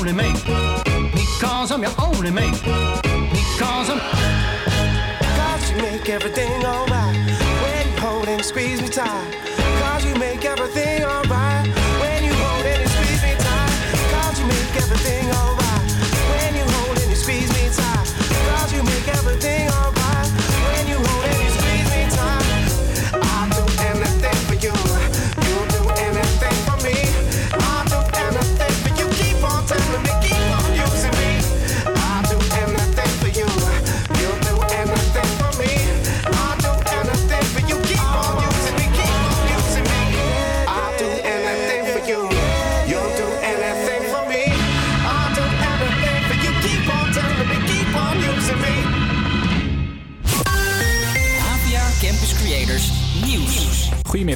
[0.09, 0.43] only mate.
[1.13, 2.51] Because I'm your only me.
[2.51, 4.01] Because I'm.
[5.37, 7.17] Cause you make everything alright.
[7.63, 9.35] When you hold and squeeze me tight.
[9.83, 11.48] Cause you make everything alright.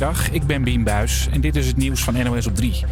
[0.02, 2.84] Goedemiddag, ik ben Bien Buis en dit is het nieuws van NOS op 3.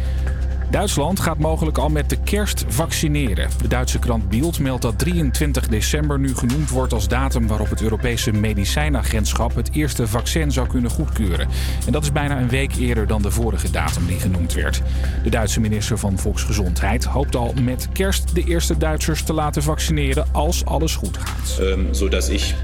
[0.69, 3.49] Duitsland gaat mogelijk al met de kerst vaccineren.
[3.61, 7.81] De Duitse krant Bild meldt dat 23 december nu genoemd wordt als datum waarop het
[7.81, 11.47] Europese medicijnagentschap het eerste vaccin zou kunnen goedkeuren.
[11.85, 14.81] En dat is bijna een week eerder dan de vorige datum die genoemd werd.
[15.23, 20.25] De Duitse minister van Volksgezondheid hoopt al met kerst de eerste Duitsers te laten vaccineren
[20.31, 21.59] als alles goed gaat.
[21.59, 22.55] Ehm, zodat ik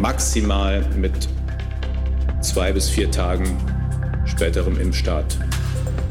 [0.00, 1.28] maximaal met
[2.40, 3.77] twee bis vier dagen
[4.38, 5.36] späterem Impfstart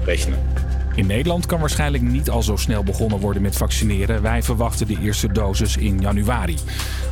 [0.05, 0.56] rechnen.
[0.97, 4.21] In Nederland kan waarschijnlijk niet al zo snel begonnen worden met vaccineren.
[4.21, 6.57] Wij verwachten de eerste dosis in januari.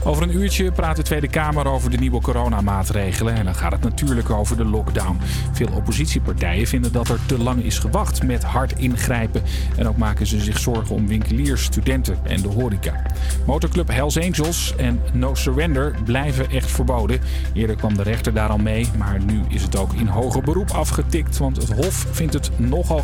[0.03, 3.33] Over een uurtje praat de Tweede Kamer over de nieuwe coronamaatregelen.
[3.33, 5.17] En dan gaat het natuurlijk over de lockdown.
[5.51, 9.41] Veel oppositiepartijen vinden dat er te lang is gewacht met hard ingrijpen.
[9.75, 13.01] En ook maken ze zich zorgen om winkeliers, studenten en de horeca.
[13.45, 17.19] Motorclub Hells Angels en No Surrender blijven echt verboden.
[17.53, 20.71] Eerder kwam de rechter daar al mee, maar nu is het ook in hoger beroep
[20.71, 21.37] afgetikt.
[21.37, 23.03] Want het Hof vindt het nogal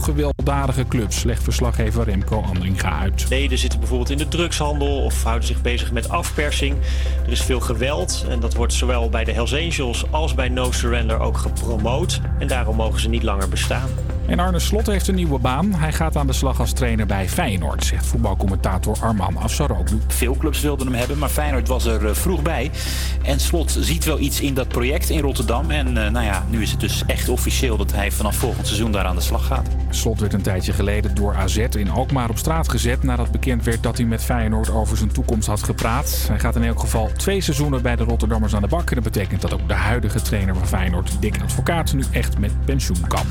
[0.72, 3.26] gewelddadige clubs, legt verslaggever Remco Andringa uit.
[3.30, 6.76] Leden zitten bijvoorbeeld in de drugshandel of houden zich bezig met afpersing.
[7.26, 10.72] Er is veel geweld en dat wordt zowel bij de Hells Angels als bij No
[10.72, 12.22] Surrender ook gepromoot.
[12.40, 13.90] En daarom mogen ze niet langer bestaan.
[14.32, 15.74] En Arne Slot heeft een nieuwe baan.
[15.74, 20.00] Hij gaat aan de slag als trainer bij Feyenoord, zegt voetbalcommentator Arman Afsaroglu.
[20.08, 22.72] Veel clubs wilden hem hebben, maar Feyenoord was er eh, vroeg bij.
[23.24, 25.72] En Slot ziet wel iets in dat project in Rotterdam.
[25.72, 28.92] En eh, nou ja, nu is het dus echt officieel dat hij vanaf volgend seizoen
[28.92, 29.68] daar aan de slag gaat.
[29.90, 33.04] Slot werd een tijdje geleden door AZ in Alkmaar op straat gezet...
[33.04, 36.26] nadat bekend werd dat hij met Feyenoord over zijn toekomst had gepraat.
[36.28, 38.90] Hij gaat in elk geval twee seizoenen bij de Rotterdammers aan de bak.
[38.90, 42.66] En dat betekent dat ook de huidige trainer van Feyenoord, Dick Advocaat, nu echt met
[42.66, 43.26] pensioen kan.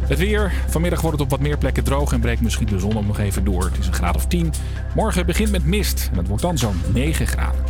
[0.00, 0.52] Het weer.
[0.68, 3.44] Vanmiddag wordt het op wat meer plekken droog en breekt misschien de zon nog even
[3.44, 3.64] door.
[3.64, 4.52] Het is een graad of 10.
[4.94, 7.60] Morgen begint met mist en het wordt dan zo'n 9 graden.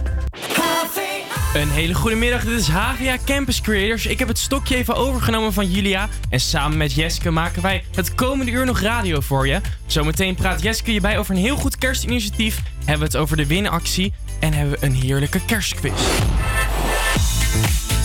[1.55, 4.07] Een hele goede middag, dit is HVA Campus Creators.
[4.07, 6.09] Ik heb het stokje even overgenomen van Julia.
[6.29, 9.61] En samen met Jeske maken wij het komende uur nog radio voor je.
[9.87, 12.63] Zometeen praat Jeske je bij over een heel goed kerstinitiatief.
[12.79, 14.13] Hebben we het over de winactie.
[14.41, 15.93] En hebben we een heerlijke kerstquiz.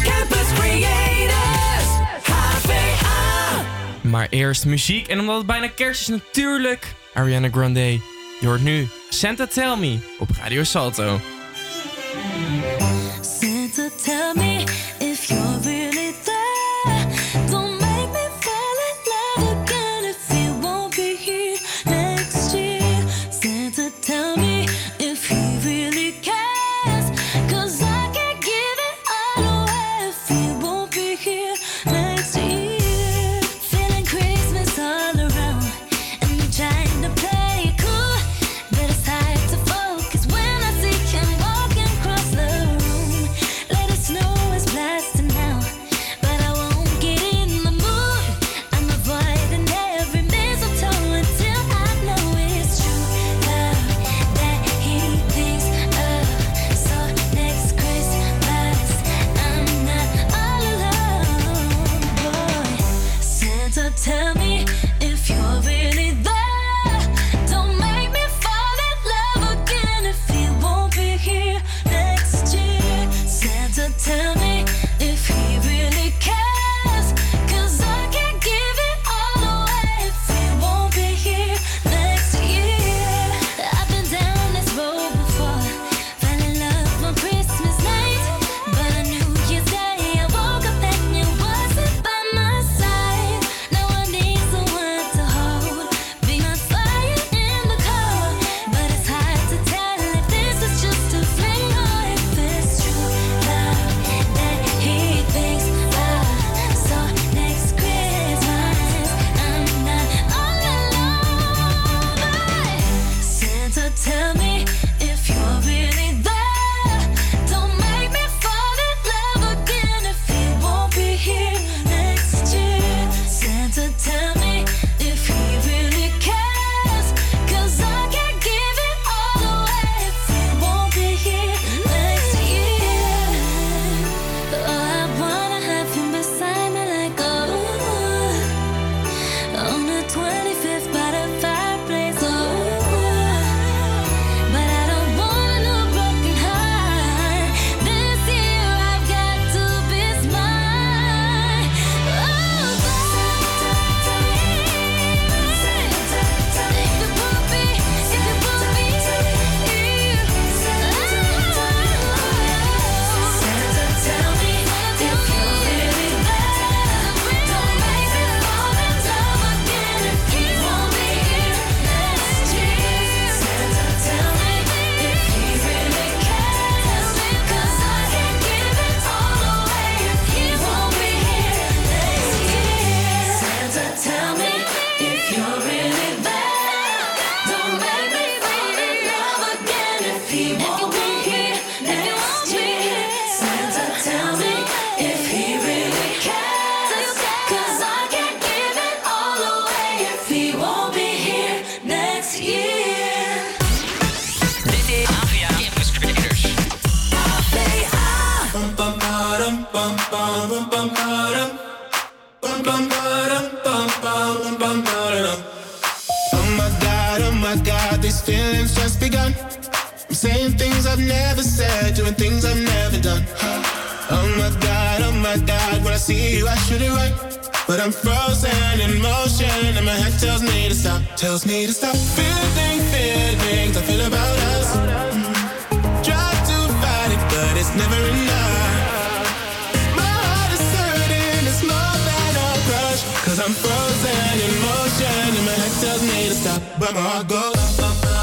[0.03, 1.89] Campus Creators,
[2.23, 3.65] HVA.
[4.01, 5.07] Maar eerst muziek.
[5.07, 7.91] En omdat het bijna kerst is natuurlijk Ariana Grande.
[8.39, 11.19] Je hoort nu Santa Tell Me op Radio Salto.
[14.11, 14.50] Tell me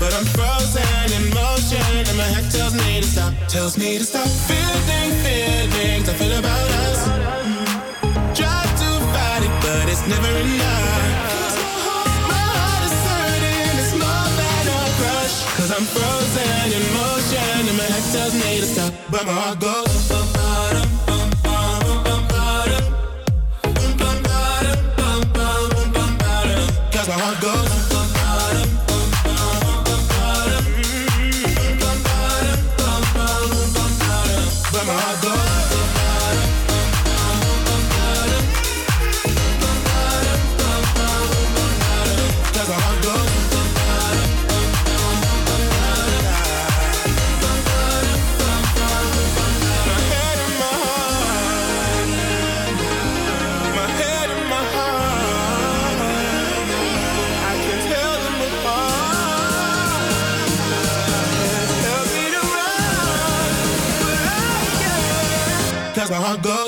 [0.00, 1.76] But I'm frozen in motion
[2.08, 4.26] and my head tells me to stop, tells me to stop.
[4.48, 7.00] Feeling feelings I feel about us.
[8.32, 11.52] Try to fight it, but it's never enough.
[12.32, 15.36] My heart is hurting, it's more than a crush.
[15.60, 19.60] Cause I'm frozen in motion and my head tells me to stop, but my heart
[19.60, 20.39] goes.
[66.30, 66.59] My heart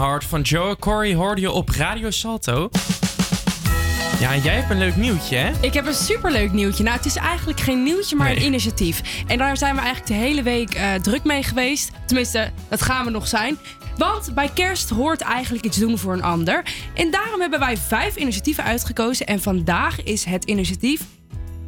[0.00, 2.70] Heart van Joe Corey hoorde je op Radio Salto.
[4.20, 5.52] Ja, en jij hebt een leuk nieuwtje, hè?
[5.60, 6.82] Ik heb een superleuk nieuwtje.
[6.84, 8.36] Nou, het is eigenlijk geen nieuwtje, maar Nee.
[8.36, 9.22] een initiatief.
[9.26, 11.90] En daar zijn we eigenlijk de hele week eh, druk mee geweest.
[12.06, 13.58] Tenminste, dat gaan we nog zijn.
[13.96, 16.62] Want bij kerst hoort eigenlijk iets doen voor een ander.
[16.94, 19.26] En daarom hebben wij vijf initiatieven uitgekozen.
[19.26, 21.00] En vandaag is het initiatief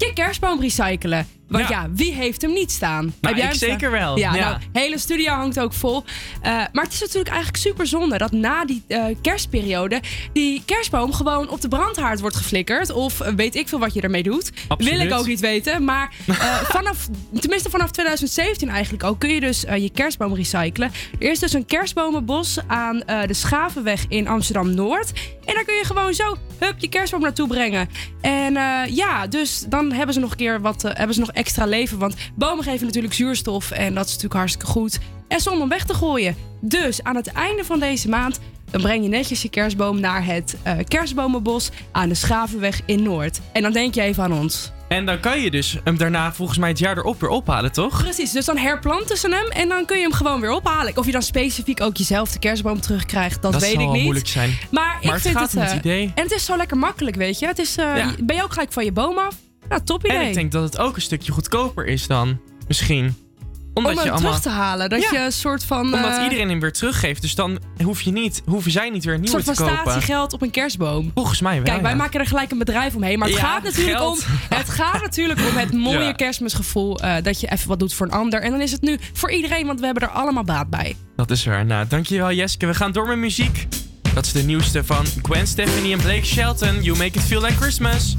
[0.07, 1.29] je kerstboom recyclen.
[1.53, 3.15] Want ja, wie heeft hem niet staan?
[3.21, 3.69] Heb jij ik staan?
[3.69, 4.19] zeker wel.
[4.19, 4.49] Ja, Ja.
[4.51, 6.05] nou, hele studio hangt ook vol.
[6.43, 10.01] Eh, maar het is natuurlijk eigenlijk super zonde dat na die eh, kerstperiode
[10.33, 12.93] die kerstboom gewoon op de brandhaard wordt geflikkerd.
[12.93, 14.51] Of weet ik veel wat je ermee doet.
[14.69, 14.99] Absoluut.
[14.99, 15.85] Wil ik ook niet weten.
[15.85, 16.35] Maar eh,
[16.77, 17.09] vanaf,
[17.41, 20.93] tenminste vanaf 2017 eigenlijk ook, kun je dus je kerstboom recyclen.
[21.19, 25.13] Er is dus een kerstbomenbos aan de Schavenweg in Amsterdam-Noord.
[25.45, 27.89] En daar kun je gewoon zo, hup, je kerstboom naartoe brengen.
[28.21, 28.53] En
[28.95, 31.99] ja, dus dan hebben ze nog een keer wat, hebben ze nog extra leven.
[31.99, 34.99] Want bomen geven natuurlijk zuurstof en dat is natuurlijk hartstikke goed.
[35.29, 36.37] En zonder weg te gooien.
[36.61, 38.41] Dus aan het einde van deze maand,
[38.71, 43.41] dan breng je netjes je kerstboom naar het eh, kerstbomenbos aan de Schavenweg in Noord.
[43.53, 44.73] En dan denk je even aan ons.
[44.89, 48.03] En dan kan je dus hem daarna volgens mij het jaar erop weer ophalen, toch?
[48.03, 50.97] Precies, dus dan herplanten ze hem en dan kun je hem gewoon weer ophalen.
[50.97, 54.03] Of je dan specifiek ook jezelf de kerstboom terugkrijgt, dat, Dat weet zal ik niet.
[54.03, 54.59] moeilijk zijn.
[54.71, 56.13] Maar, Maar ik het vind gaat het, om het eh, idee.
[56.15, 57.47] En het is zo lekker makkelijk, weet je.
[57.47, 58.11] Het is, eh, Ja.
[58.21, 59.35] Ben je ook gelijk van je boom af?
[59.73, 60.17] Nou, top idee.
[60.17, 62.39] En ik denk dat het ook een stukje goedkoper is dan.
[62.69, 63.17] Misschien.
[63.75, 64.31] Omdat Om hem je allemaal...
[64.41, 64.91] terug te halen.
[64.91, 65.09] Dat Ja.
[65.13, 65.81] je een soort van...
[65.95, 67.23] Omdat eh, iedereen hem weer teruggeeft.
[67.23, 69.75] Dus dan hoef je niet, hoeven zij niet weer een een nieuwe soort te van
[69.77, 69.91] kopen.
[69.93, 71.11] statiegeld op een kerstboom.
[71.15, 71.63] Volgens mij wel.
[71.65, 71.97] Kijk, wij ja.
[71.97, 73.19] maken er gelijk een bedrijf omheen.
[73.19, 74.19] Maar het, Ja, gaat, natuurlijk om,
[74.49, 76.13] het gaat natuurlijk om het mooie Ja.
[76.13, 77.01] kerstmisgevoel.
[77.01, 78.43] eh, dat je even wat doet voor een ander.
[78.43, 80.97] En dan is het nu voor iedereen, want we hebben er allemaal baat bij.
[81.17, 81.67] Dat is waar.
[81.67, 82.67] Nou, dankjewel Jeske.
[82.67, 83.67] We gaan door met muziek.
[84.15, 86.83] Dat is de nieuwste van Gwen Stefani en Blake Shelton.
[86.83, 88.17] You make it feel like Christmas.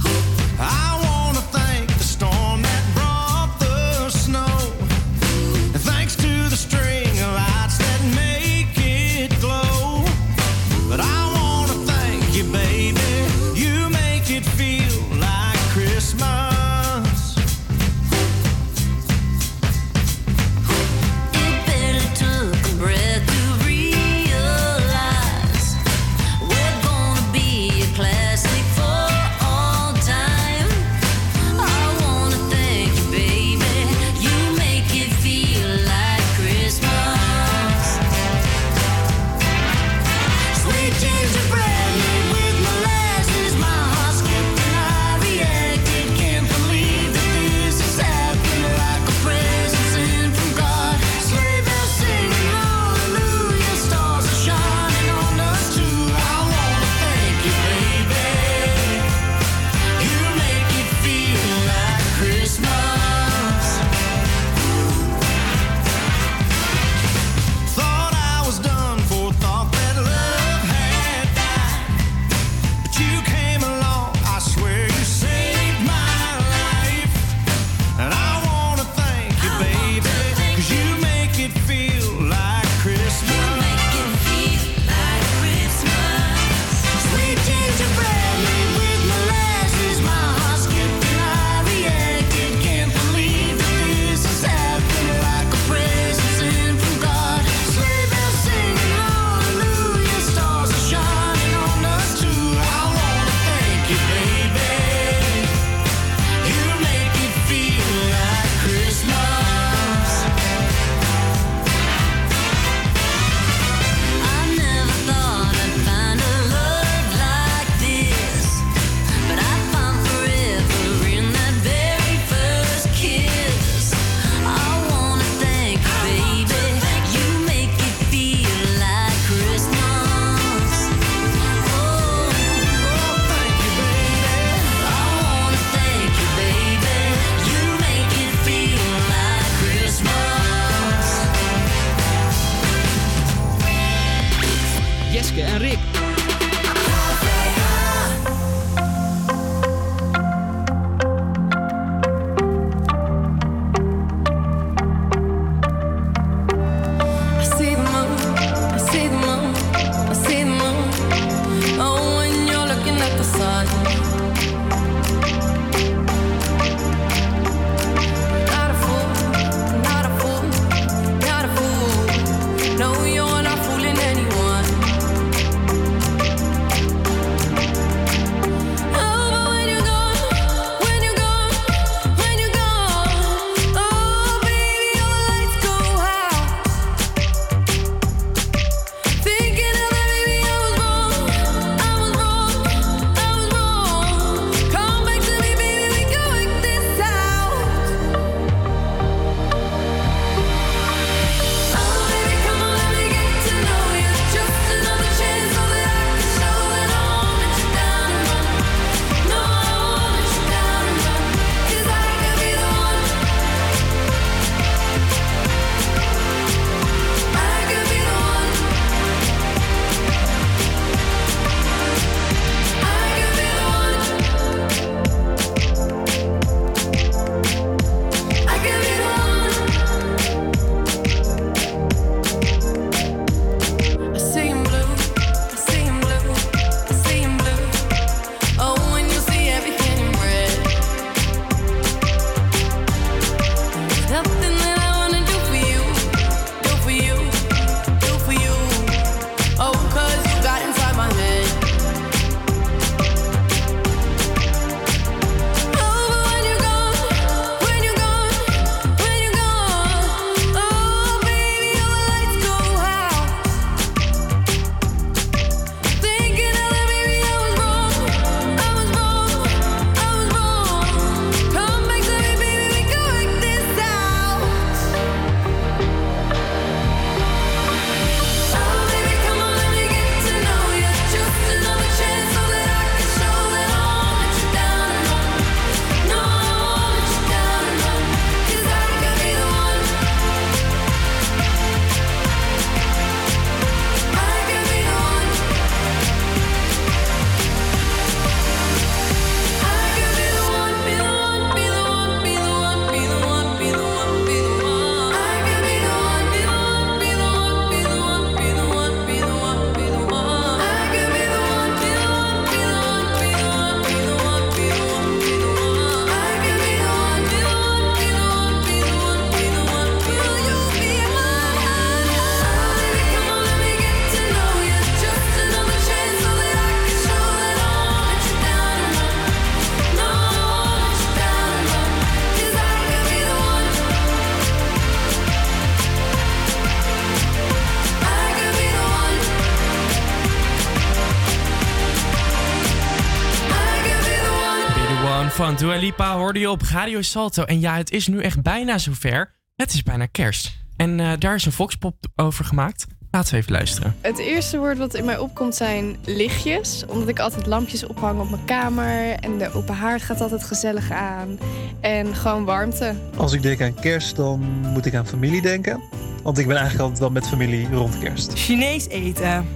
[345.57, 347.43] Van Dua Lipa hoorde je op Radio Salto.
[347.43, 349.35] En ja, het is nu echt bijna zover.
[349.55, 350.51] Het is bijna kerst.
[350.75, 352.85] En eh, daar is een Voxpop over gemaakt.
[353.11, 353.95] Laten we even luisteren.
[354.01, 356.83] Het eerste woord wat in mij opkomt zijn lichtjes.
[356.87, 359.11] Omdat ik altijd lampjes ophang op mijn kamer.
[359.11, 361.37] En de open haard gaat altijd gezellig aan.
[361.81, 362.95] En gewoon warmte.
[363.17, 364.39] Als ik denk aan kerst, dan
[364.73, 365.81] moet ik aan familie denken.
[366.23, 368.33] Want ik ben eigenlijk altijd wel met familie rond kerst.
[368.33, 369.47] Chinees eten.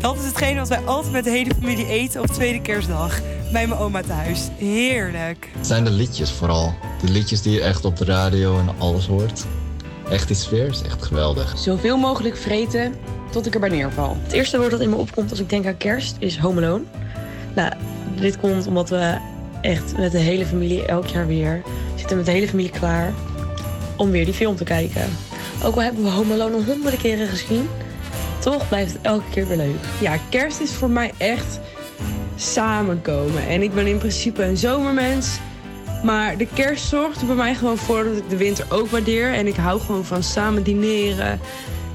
[0.00, 3.20] Dat is hetgeen wat wij altijd met de hele familie eten op tweede kerstdag.
[3.52, 4.48] Bij mijn oma thuis.
[4.56, 5.50] Heerlijk.
[5.56, 6.74] Het zijn de liedjes vooral.
[7.04, 9.44] De liedjes die je echt op de radio en alles hoort.
[10.10, 11.58] Echt die sfeer is echt geweldig.
[11.58, 12.94] Zoveel mogelijk vreten
[13.30, 14.16] tot ik erbij neerval.
[14.22, 16.84] Het eerste woord dat in me opkomt als ik denk aan kerst is home alone.
[17.54, 17.72] Nou,
[18.20, 19.18] dit komt omdat we
[19.60, 21.62] echt met de hele familie elk jaar weer
[21.94, 23.12] zitten met de hele familie klaar
[23.96, 25.16] om weer die film te kijken.
[25.64, 27.68] Ook al hebben we home alone al honderden keren gezien,
[28.38, 29.84] toch blijft het elke keer weer leuk.
[30.00, 31.60] Ja, kerst is voor mij echt
[32.36, 33.46] samenkomen.
[33.48, 35.38] En ik ben in principe een zomermens.
[36.04, 39.32] Maar de kerst zorgt er bij mij gewoon voor dat ik de winter ook waardeer.
[39.32, 41.40] En ik hou gewoon van samen dineren.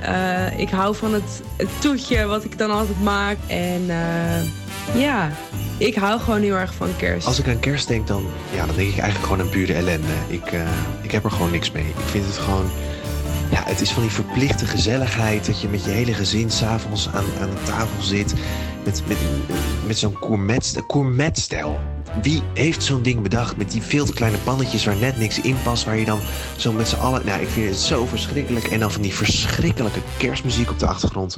[0.01, 3.37] Eh, ik hou van het, het toetje wat ik dan altijd maak.
[3.47, 5.31] En eh, ja,
[5.77, 7.27] ik hou gewoon heel erg van kerst.
[7.27, 10.13] Als ik aan kerst denk, dan, ja, dan denk ik eigenlijk gewoon aan pure ellende.
[10.27, 10.61] Ik, eh,
[11.01, 11.83] ik heb er gewoon niks mee.
[11.83, 12.69] Ik vind het gewoon...
[13.51, 17.25] Ja, het is van die verplichte gezelligheid dat je met je hele gezin s'avonds aan,
[17.41, 18.33] aan de tafel zit.
[18.85, 19.17] Met, met,
[19.87, 21.79] met zo'n gourmet- gourmetstijl.
[22.21, 25.55] Wie heeft zo'n ding bedacht met die veel te kleine pannetjes waar net niks in
[25.63, 26.19] past, waar je dan
[26.57, 27.25] zo met z'n allen...
[27.25, 28.65] Nou, ik vind het zo verschrikkelijk.
[28.65, 31.37] En dan van die verschrikkelijke kerstmuziek op de achtergrond.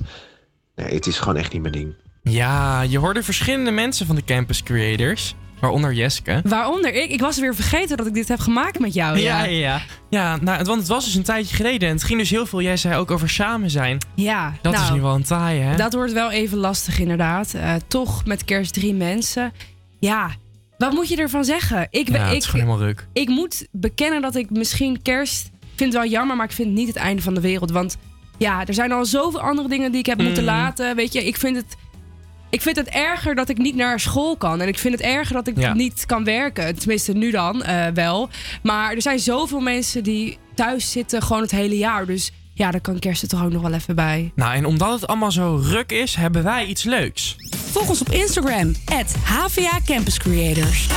[0.75, 1.93] Nee, het is gewoon echt niet mijn ding.
[2.23, 5.35] Ja, je hoorde verschillende mensen van de Campus Creators.
[5.63, 6.41] Waaronder Jeske.
[6.43, 7.09] Waaronder ik.
[7.11, 9.17] Ik was weer vergeten dat ik dit heb gemaakt met jou.
[9.19, 9.81] Ja, ja, ja.
[10.09, 11.87] Ja, nou, het- want het was dus een tijdje geleden.
[11.89, 13.97] En het ging dus heel veel, jij zei ook over samen zijn.
[14.15, 15.75] Ja, Dat nou, is nu wel een taai, hè?
[15.75, 17.53] Dat wordt wel even lastig, inderdaad.
[17.53, 19.53] Eh, toch met kerst drie mensen.
[19.99, 20.29] Ja,
[20.77, 21.87] wat moet je ervan zeggen?
[21.89, 23.07] Ik, ja, het ik, is gewoon helemaal ruk.
[23.13, 26.77] ik moet bekennen dat ik misschien kerst vind het wel jammer, maar ik vind het
[26.77, 27.71] niet het einde van de wereld.
[27.71, 27.97] Want
[28.37, 30.49] ja, er zijn al zoveel andere dingen die ik heb moeten Mm.
[30.49, 30.95] laten.
[30.95, 31.65] Weet je, ik vind het.
[32.53, 34.61] Ik vind het erger dat ik niet naar school kan.
[34.61, 35.73] En ik vind het erger dat ik Ja.
[35.73, 36.79] niet kan werken.
[36.79, 38.29] Tenminste, nu dan eh, wel.
[38.63, 42.05] Maar er zijn zoveel mensen die thuis zitten gewoon het hele jaar.
[42.05, 44.31] Dus ja, daar kan kerst er toch ook nog wel even bij.
[44.35, 47.35] Nou, en omdat het allemaal zo ruk is, hebben wij iets leuks.
[47.71, 48.75] Volg ons op Instagram,
[49.23, 50.87] HVA Campus Creators.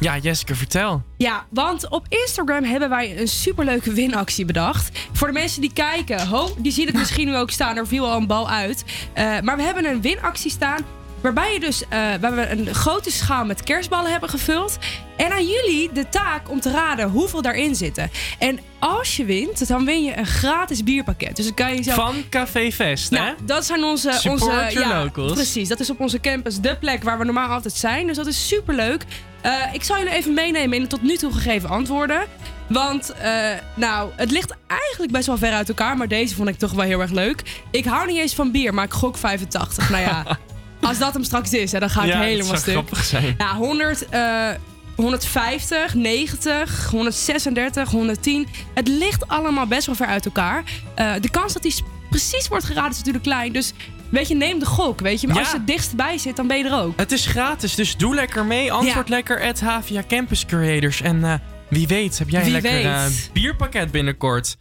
[0.00, 1.02] Ja, Jeske, vertel.
[1.16, 4.98] Ja, want op Instagram hebben wij een superleuke winactie bedacht.
[5.12, 7.76] Voor de mensen die kijken, ho, die zien het misschien nu ook staan.
[7.76, 8.84] Er viel al een bal uit.
[9.12, 10.84] Eh, maar we hebben een winactie staan.
[11.20, 14.78] Waarbij je dus, eh, waar we een grote schaal met kerstballen hebben gevuld.
[15.16, 18.10] En aan jullie de taak om te raden hoeveel daarin zitten.
[18.38, 21.36] En als je wint, dan win je een gratis bierpakket.
[21.36, 21.96] Dus dan kan je zelf...
[21.96, 22.94] Van Café hè?
[23.08, 24.12] Ja, dat zijn onze...
[24.12, 25.32] Support onze ja, locals.
[25.32, 28.06] Precies, dat is op onze campus de plek waar we normaal altijd zijn.
[28.06, 29.04] Dus dat is superleuk.
[29.48, 32.26] Eh ik zal jullie even meenemen in de tot nu toe gegeven antwoorden.
[32.66, 35.96] Want, eh, nou, het ligt eigenlijk best wel ver uit elkaar.
[35.96, 37.42] Maar deze vond ik toch wel heel erg leuk.
[37.70, 39.90] Ik hou niet eens van bier, maar ik gok 85.
[39.90, 40.38] Nou ja,
[40.88, 42.72] als dat hem straks is, hè, dan ga ik Ja, helemaal stuk.
[42.72, 43.34] grappig zijn.
[43.38, 44.48] Ja, 100, eh,
[44.96, 48.48] 150, 90, 136, 110.
[48.74, 50.62] Het ligt allemaal best wel ver uit elkaar.
[50.94, 51.74] Eh, de kans dat die
[52.10, 53.52] precies wordt geraden is natuurlijk klein.
[53.52, 53.72] Dus
[54.10, 55.00] weet je, neem de gok.
[55.00, 55.42] Weet je, maar Ja.
[55.42, 56.92] als je het dichtst bij zit, dan ben je er ook.
[56.96, 58.72] Het is gratis, dus doe lekker mee.
[58.72, 61.00] Antwoord lekker at Havia Campus Creators.
[61.00, 61.34] En eh,
[61.68, 64.56] wie weet, heb jij Wie een lekker eh, bierpakket binnenkort.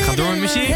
[0.00, 0.68] Ga door met muziek.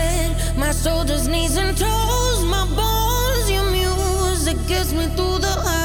[0.57, 5.78] My shoulders, knees and toes, my bones, your music gets me through the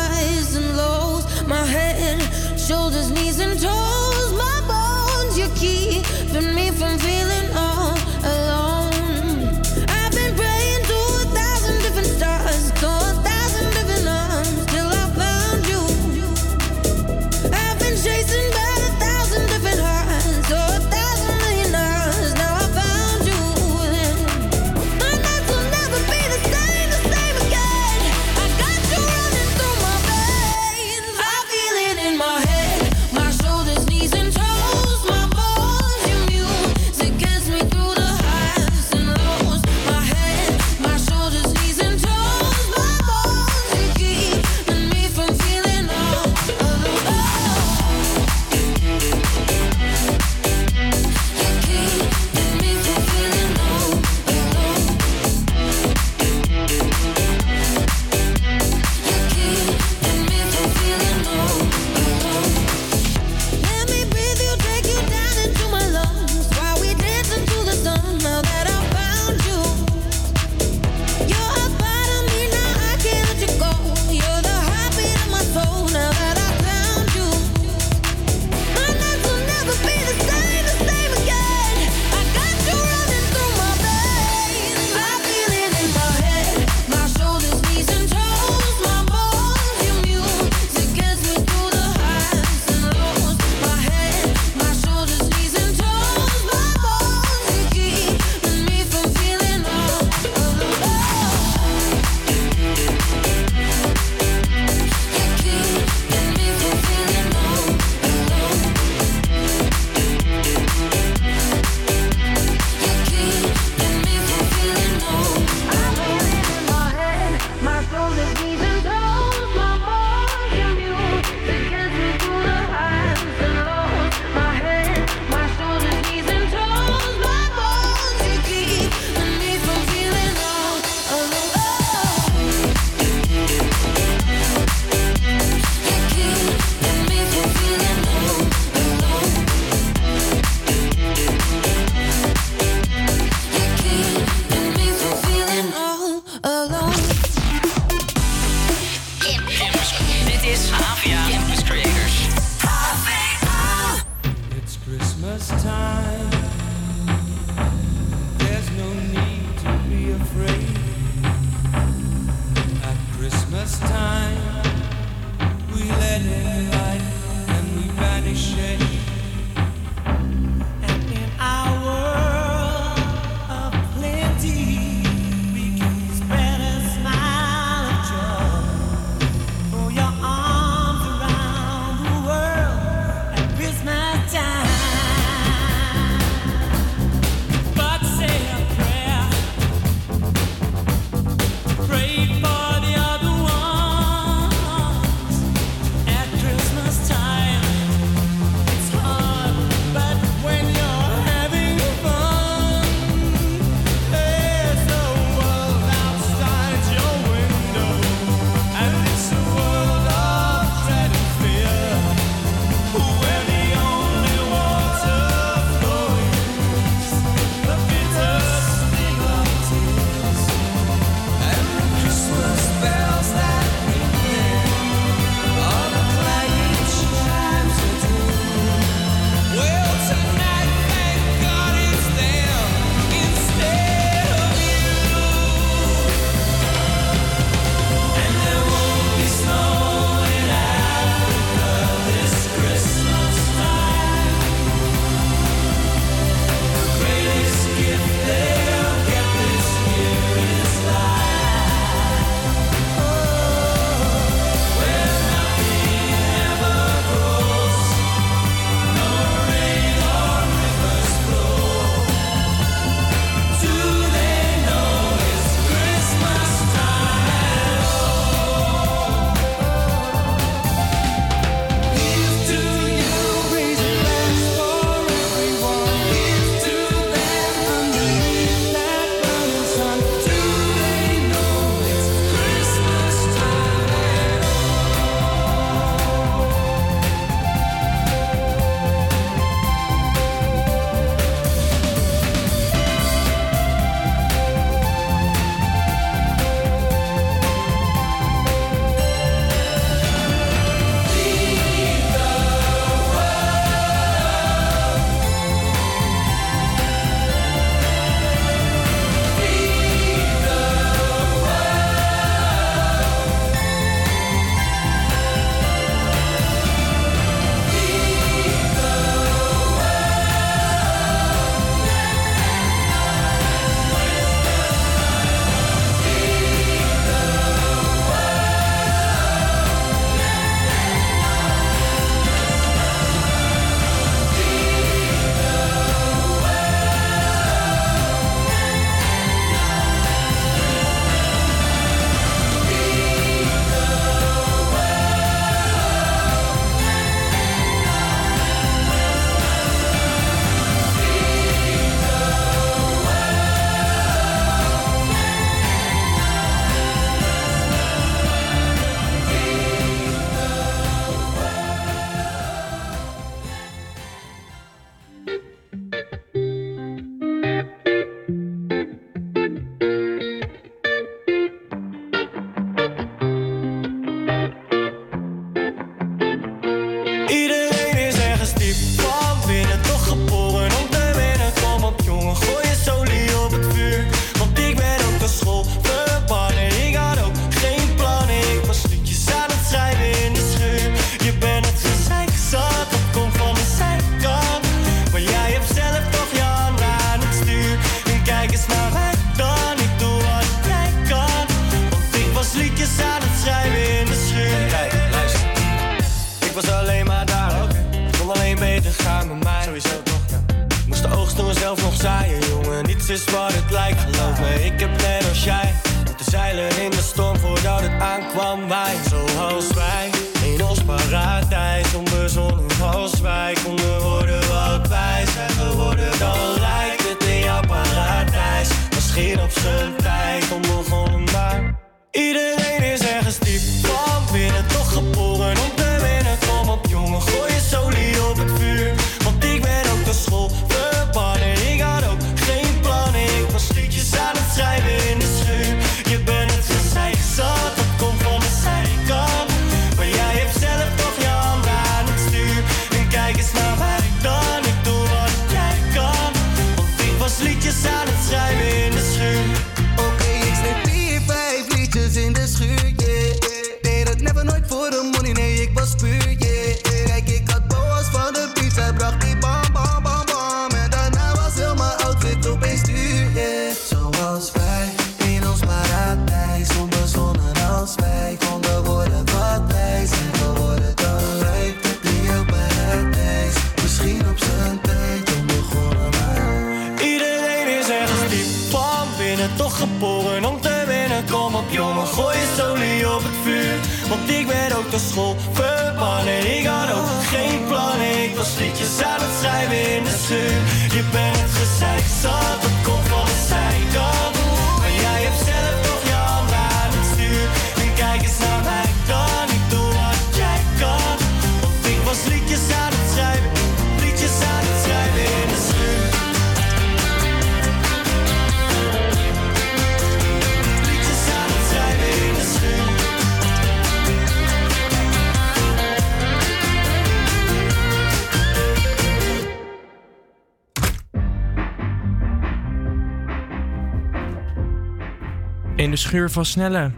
[536.14, 536.92] geur van snelle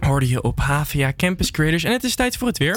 [0.00, 1.84] hoorde je op HVA Campus Creators.
[1.84, 2.76] En het is tijd voor het weer.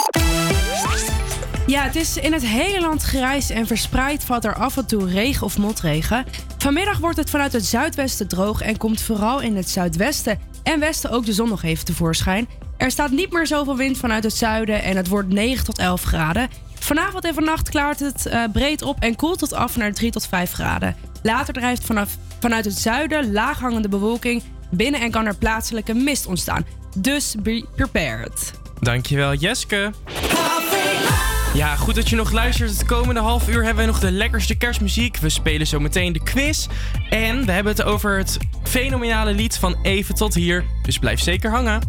[1.67, 5.09] Ja, het is in het hele land grijs en verspreid valt er af en toe
[5.09, 6.25] regen of motregen.
[6.57, 11.09] Vanmiddag wordt het vanuit het zuidwesten droog en komt vooral in het zuidwesten en westen
[11.09, 12.47] ook de zon nog even tevoorschijn.
[12.77, 16.03] Er staat niet meer zoveel wind vanuit het zuiden en het wordt 9 tot 11
[16.03, 16.49] graden.
[16.79, 20.27] Vanavond en vannacht klaart het eh, breed op en koelt tot af naar 3 tot
[20.27, 20.95] 5 graden.
[21.23, 26.65] Later drijft vanaf, vanuit het zuiden laaghangende bewolking binnen en kan er plaatselijke mist ontstaan.
[26.97, 28.51] Dus be prepared.
[28.79, 29.91] Dankjewel, Jeske.
[31.53, 32.69] Ja, goed dat je nog luistert.
[32.69, 35.17] Het komende half uur hebben we nog de lekkerste kerstmuziek.
[35.17, 36.67] We spelen zo meteen de quiz.
[37.09, 40.65] En we hebben het over het fenomenale lied van Even tot hier.
[40.83, 41.81] Dus blijf zeker hangen.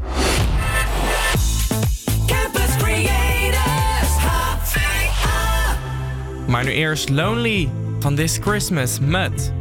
[2.26, 4.14] Campus Creators,
[6.46, 9.52] Maar nu eerst Lonely van This Christmas met...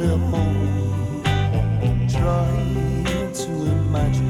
[0.00, 1.22] at a home
[2.08, 4.28] trying to imagine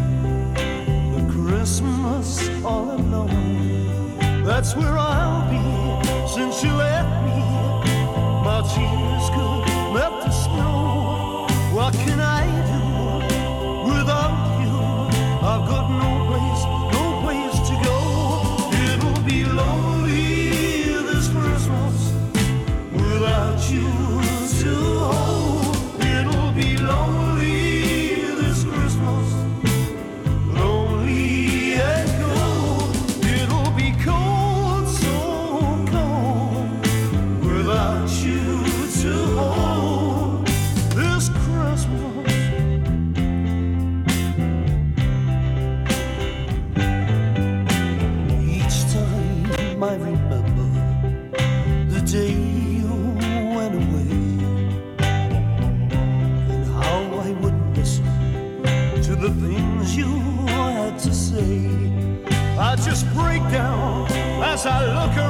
[1.14, 4.44] a Christmas all alone.
[4.44, 5.67] That's where I'll be.
[64.58, 65.27] as I look around.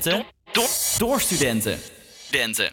[0.00, 0.26] Studenten.
[0.52, 0.68] Door,
[0.98, 1.78] door studenten.
[2.26, 2.72] Studenten.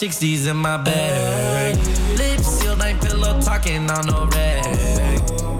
[0.00, 1.76] 60s in my bag.
[2.16, 4.64] Lips sealed, ain't pillow talking on no rag.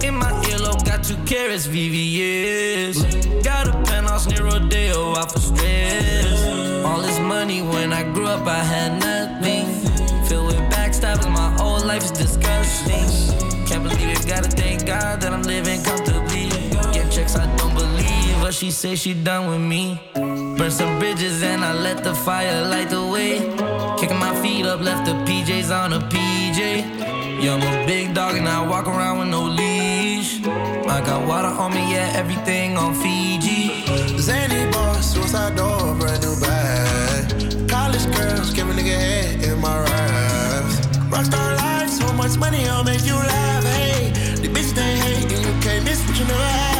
[0.03, 3.43] In my earlobe, got two carrots, VVS.
[3.43, 6.83] Got a penthouse near Rodeo, out for stress.
[6.83, 9.67] All this money when I grew up, I had nothing.
[10.25, 13.67] Filled with backstabbing, my whole life is disgusting.
[13.67, 16.49] Can't believe it, gotta thank God that I'm living comfortably.
[16.91, 20.01] Get checks, I don't believe, but she say she done with me.
[20.61, 23.39] Burn some bridges and I let the fire light the way.
[23.97, 27.41] Kicking my feet up, left the PJs on a PJ.
[27.41, 30.39] Yeah, I'm a big dog and I walk around with no leash.
[30.45, 33.87] I got water on me, yeah, everything on Fiji.
[34.19, 37.67] Zany boss, suicide door, brand new bag.
[37.67, 40.75] College girls, give a nigga head in my raps.
[41.09, 43.63] Rockstar life, so much money, I'll make you laugh.
[43.63, 46.70] Hey, the bitch they hate, and you can't miss what you never had.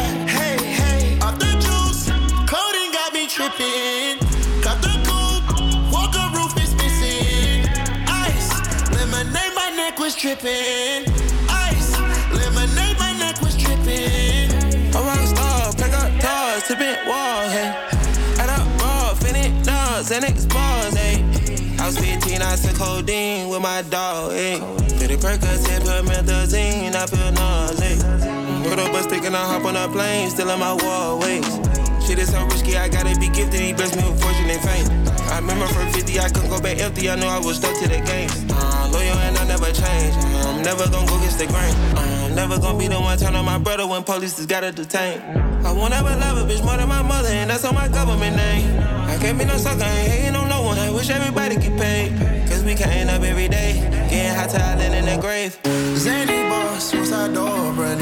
[3.56, 4.18] Tripping.
[4.62, 7.66] Got the coupe, walker roof is missing.
[8.08, 8.50] Ice,
[8.90, 11.04] lemonade, my neck was tripping.
[11.48, 11.98] Ice,
[12.30, 14.50] lemonade, my neck was tripping.
[14.94, 17.70] A rock star, pick up toys, tipping walls, hey.
[18.38, 21.24] Add up raw, finish nuts, and expose, hey.
[21.78, 24.60] I was 15, I took codeine with my dog, hey.
[24.98, 28.02] Did a Percocet, put methazine, I feel nauseous.
[28.68, 31.81] Put up a stick and I hop on a plane, still in my wall, ways.
[32.12, 33.58] Shit is so risky, I gotta be gifted.
[33.58, 34.84] He blessed me with fortune and fame.
[35.32, 37.08] I remember from 50, I couldn't go back empty.
[37.08, 38.28] I knew I was stuck to the game.
[38.52, 40.12] Uh, loyal and I never change.
[40.44, 41.72] I'm never gonna go against the grain.
[41.96, 44.72] Uh, I'm never gonna be the one turn on my brother when police just gotta
[44.72, 45.22] detain.
[45.64, 48.36] I won't ever love a bitch more than my mother, and that's on my government
[48.36, 48.78] name.
[49.08, 50.76] I can't be no sucker, ain't hating on no one.
[50.76, 52.12] I wish everybody get paid.
[52.46, 53.80] Cause we can't up every day.
[54.10, 55.58] Getting hot talent in the grave.
[55.96, 58.01] Zany boss, suicide door, brand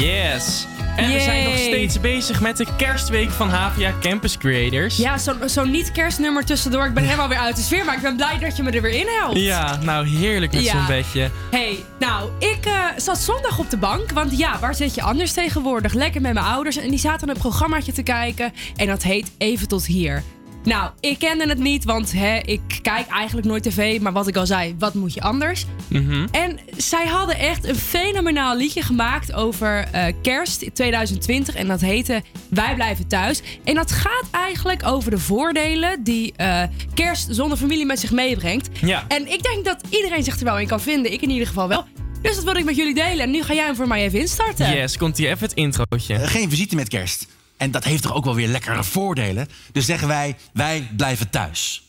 [0.00, 0.66] Yes.
[0.96, 4.96] En we zijn nog steeds bezig met de kerstweek van HVA Campus Creators.
[4.96, 6.86] Ja, zo'n zo niet-kerstnummer tussendoor.
[6.86, 8.82] Ik ben helemaal weer uit de sfeer, maar ik ben blij dat je me er
[8.82, 9.38] weer in helpt.
[9.38, 10.70] Ja, nou heerlijk met Ja.
[10.72, 11.30] zo'n bedje.
[11.50, 14.10] Hey, nou, ik eh, zat zondag op de bank.
[14.10, 15.92] Want ja, waar zit je anders tegenwoordig?
[15.92, 16.76] Lekker met mijn ouders.
[16.76, 18.52] En die zaten een programmaatje te kijken.
[18.76, 20.22] En dat heet Even tot hier.
[20.64, 24.00] Nou, ik kende het niet, want hè, ik kijk eigenlijk nooit tv.
[24.00, 25.66] Maar wat ik al zei, wat moet je anders?
[25.88, 26.26] Mhm.
[26.30, 31.54] En zij hadden echt een fenomenaal liedje gemaakt over eh, kerst in 2020.
[31.54, 33.42] En dat heette Wij blijven thuis.
[33.64, 36.62] En dat gaat eigenlijk over de voordelen die eh,
[36.94, 38.68] kerst zonder familie met zich meebrengt.
[38.80, 39.04] Ja.
[39.08, 41.12] En ik denk dat iedereen zich er wel in kan vinden.
[41.12, 41.84] Ik in ieder geval wel.
[42.22, 43.20] Dus dat wil ik met jullie delen.
[43.20, 44.76] En nu ga jij hem voor mij even instarten.
[44.76, 46.14] Yes, komt hier even het introotje.
[46.14, 47.26] Eh, Geen visite met kerst.
[47.60, 49.48] En dat heeft toch ook wel weer lekkere voordelen.
[49.72, 51.82] Dus zeggen wij, wij blijven thuis.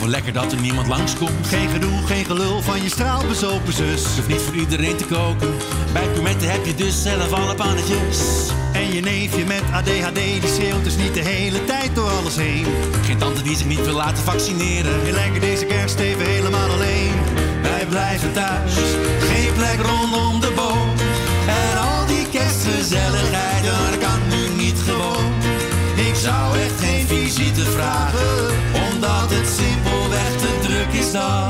[0.00, 1.46] Wel lekker dat er niemand langskomt.
[1.46, 4.02] Geen gedoe, geen gelul van je straalbezopen zus.
[4.16, 5.54] Hoeft niet voor iedereen te koken.
[5.92, 8.18] Bij Pimenten heb je dus zelf alle pannetjes.
[8.72, 12.66] En je neefje met ADHD, die schreeuwt dus niet de hele tijd door alles heen.
[13.04, 15.06] Geen tante die zich niet wil laten vaccineren.
[15.06, 17.12] Je lekker deze kerst even helemaal alleen.
[17.62, 18.74] Wij blijven thuis,
[19.20, 20.88] geen plek rondom de boom.
[21.46, 25.32] En al die kerstgezelligheid, ja, dat kan nu niet gewoon.
[26.08, 28.46] Ik zou echt geen visite vragen,
[31.14, 31.48] Oh.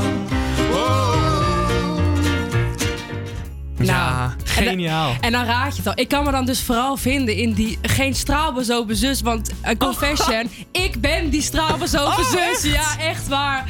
[3.82, 5.15] Ja, geniaal.
[5.20, 5.93] En dan raad je het al.
[5.97, 9.20] Ik kan me dan dus vooral vinden in die geen straalbezopen zus.
[9.20, 10.51] Want een confession,
[10.87, 12.41] ik ben die straalbezopen Oh, zus.
[12.41, 12.65] echt?
[12.65, 13.65] Ja, echt waar.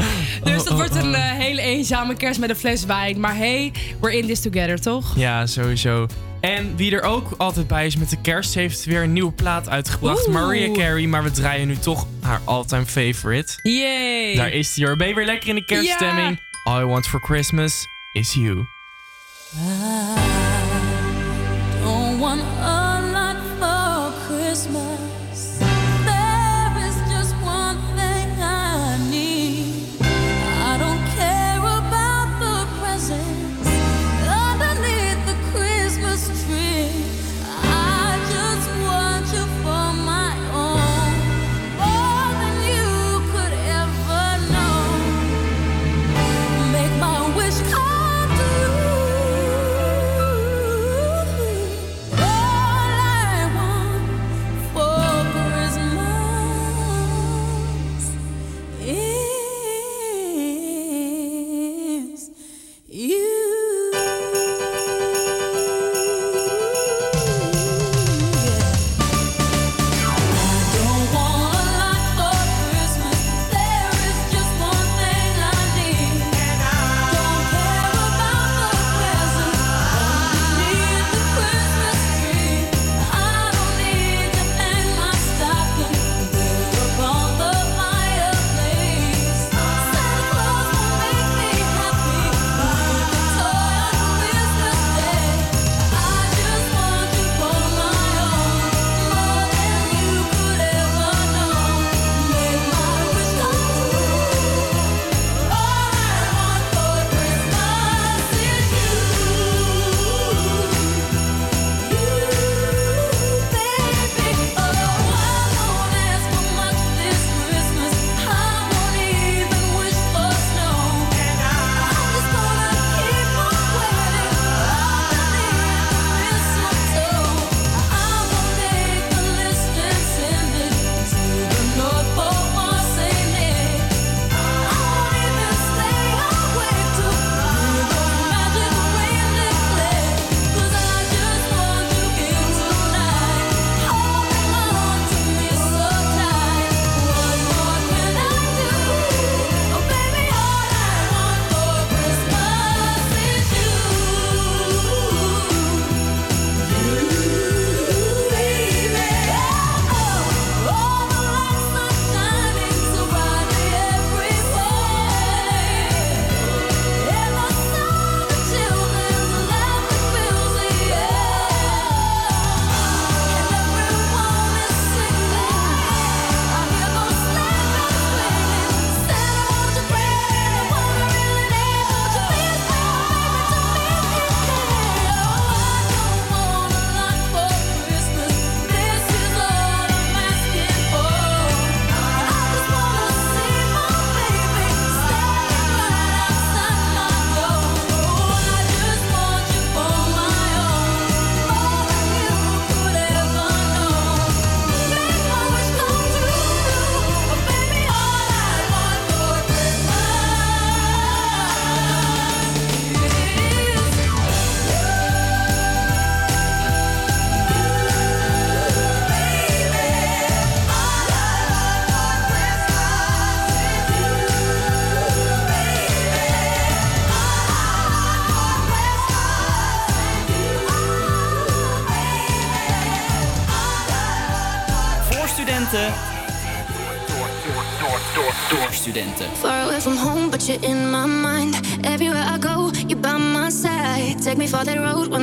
[0.44, 1.30] Dus dat Oh, oh, wordt een oh.
[1.30, 3.20] eh, hele eenzame kerst met een fles wijn.
[3.20, 5.16] Maar hey, we're in this together, toch?
[5.16, 6.06] Ja, sowieso.
[6.40, 9.68] En wie er ook altijd bij is met de kerst, heeft weer een nieuwe plaat
[9.68, 10.26] uitgebracht.
[10.26, 10.34] Oeh.
[10.34, 13.58] Mariah Carey, maar we draaien nu toch haar all-time favorite.
[13.62, 14.36] Yay!
[14.36, 14.96] Daar is die hoor.
[14.96, 16.40] Ben je weer lekker in de kerststemming?
[16.64, 18.66] All I want for Christmas is you.
[19.52, 20.49] Don't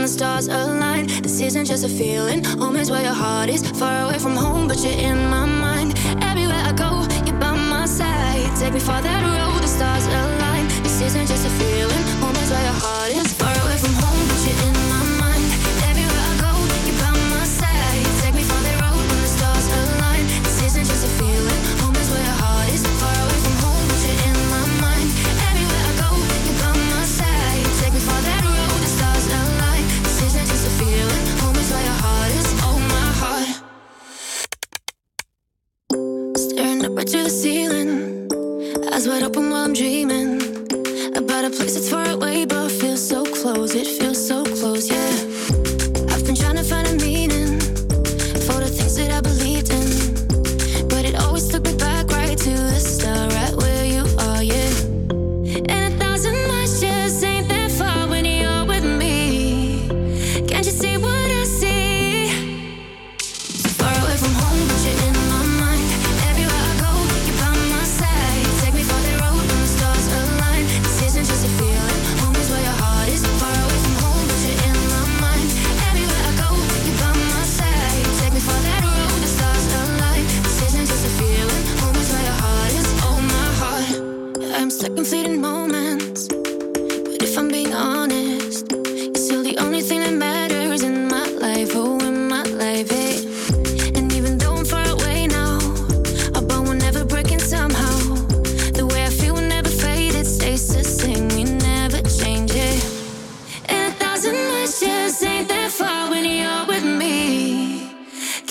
[0.07, 1.07] the stars align.
[1.21, 3.61] This isn't just a feeling, home is where your heart is.
[3.71, 3.96] Far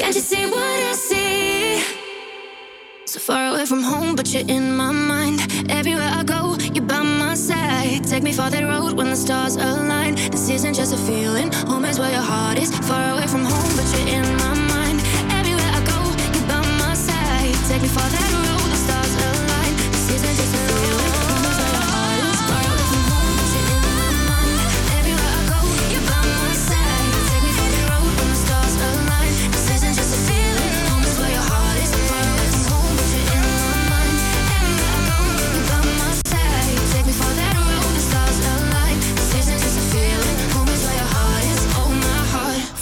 [0.07, 1.83] Can't you see what I see?
[3.07, 5.41] So far away from home, but you're in my mind.
[5.69, 8.05] Everywhere I go, you're by my side.
[8.05, 10.15] Take me for that road when the stars align.
[10.31, 12.71] This isn't just a feeling, home is where your heart is.
[12.87, 15.01] Far away from home, but you're in my mind.
[15.39, 15.99] Everywhere I go,
[16.39, 17.57] you're by my side.
[17.69, 18.46] Take me for that road,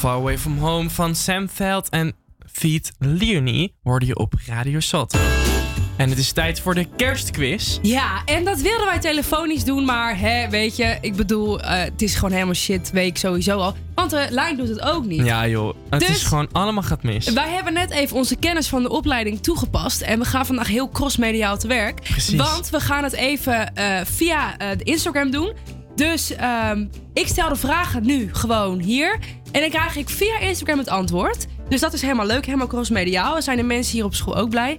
[0.04, 2.12] Far Away From Home van Sam Veld en
[2.52, 5.18] Feet Leonie hoorde je op Radio Salto.
[5.96, 7.78] En het is tijd voor de kerstquiz.
[7.82, 12.02] Ja, en dat wilden wij telefonisch doen, maar hè, weet je, ik bedoel, eh, het
[12.02, 13.76] is gewoon helemaal shit week sowieso al.
[13.94, 15.24] Want de lijn doet het ook niet.
[15.24, 17.32] Ja joh, het Dus- is gewoon allemaal gaat mis.
[17.32, 20.00] Wij hebben net even onze kennis van de opleiding toegepast.
[20.00, 22.00] En we gaan vandaag heel crossmediaal te werk.
[22.00, 22.34] Precies.
[22.34, 25.52] Want we gaan het even eh, via eh, de Instagram doen.
[25.94, 29.18] Dus ehm, ik stel de vragen nu gewoon hier.
[29.54, 31.46] En dan krijg ik via Instagram het antwoord.
[31.68, 33.36] Dus dat is helemaal leuk, helemaal crossmediaal.
[33.36, 34.78] En zijn de mensen hier op school ook blij.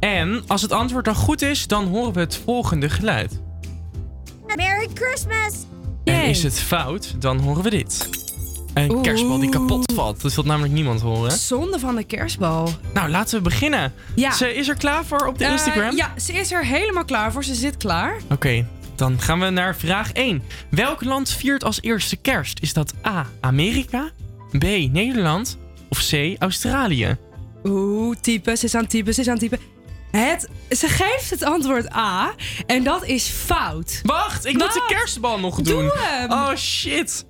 [0.00, 3.40] En als het antwoord dan goed is, dan horen we het volgende geluid.
[4.56, 5.54] Merry Christmas!
[6.04, 8.08] En is het fout, dan horen we dit.
[8.74, 10.22] Een kerstbal die kapot valt.
[10.22, 11.30] Dat wil namelijk niemand horen.
[11.32, 12.68] Zonde van de kerstbal.
[12.94, 13.92] Nou, laten we beginnen.
[14.14, 14.32] Ja.
[14.32, 15.96] Ze is er klaar voor op de Eh, Instagram?
[15.96, 17.44] ja, ze is er helemaal klaar voor.
[17.44, 18.16] Ze zit klaar.
[18.30, 20.42] Oké, dan gaan we naar vraag 1.
[20.70, 22.60] Welk land viert als eerste kerst?
[22.60, 23.26] Is dat A.
[23.40, 24.10] Amerika,
[24.58, 24.62] B.
[24.92, 25.58] Nederland
[25.88, 26.36] of C.
[26.38, 27.16] Australië?
[27.64, 28.56] Oeh, type.
[28.56, 29.14] Ze is aan het typen.
[29.14, 29.58] Ze is aan het typen.
[30.10, 32.34] Het, ze geeft het antwoord A.
[32.66, 34.00] En dat is fout.
[34.02, 35.82] Wacht, ik moet de kerstbal nog doen.
[35.82, 36.30] Doe hem.
[36.30, 37.26] Oh shit.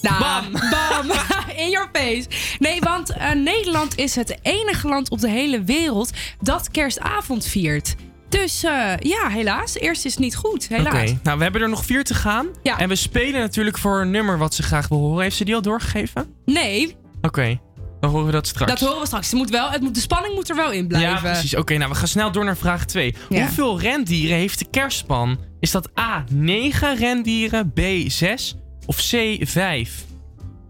[0.00, 0.52] Nou, Bam.
[0.70, 1.10] bam.
[1.64, 2.26] In your face.
[2.58, 6.10] Nee, want eh, Nederland is het enige land op de hele wereld
[6.40, 7.94] dat kerstavond viert.
[8.28, 9.74] Dus eh, ja, helaas.
[9.78, 10.64] Eerst is het niet goed.
[10.64, 11.12] Oké, Helaas.
[11.22, 12.46] nou we hebben er nog vier te gaan.
[12.62, 12.78] Ja.
[12.78, 15.22] En we spelen natuurlijk voor een nummer wat ze graag wil horen.
[15.22, 16.34] Heeft ze die al doorgegeven?
[16.44, 17.60] Nee, Oké,
[18.00, 18.70] dan horen we dat straks.
[18.70, 19.26] dat horen we straks.
[19.30, 21.10] Het moet wel, het moet, de spanning moet er wel in blijven.
[21.10, 21.56] Ja, precies.
[21.56, 23.14] Oké, nou we gaan snel door naar vraag 2.
[23.28, 23.40] Ja.
[23.40, 25.38] Hoeveel rendieren heeft de kerstpan?
[25.60, 28.56] Is dat A, 9 rendieren, B, 6
[28.86, 30.04] of C, 5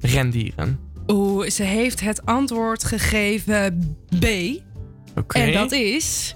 [0.01, 0.79] rendieren?
[1.07, 4.25] Oeh, ze heeft het antwoord gegeven B.
[5.19, 5.39] Oké.
[5.39, 6.35] En dat is.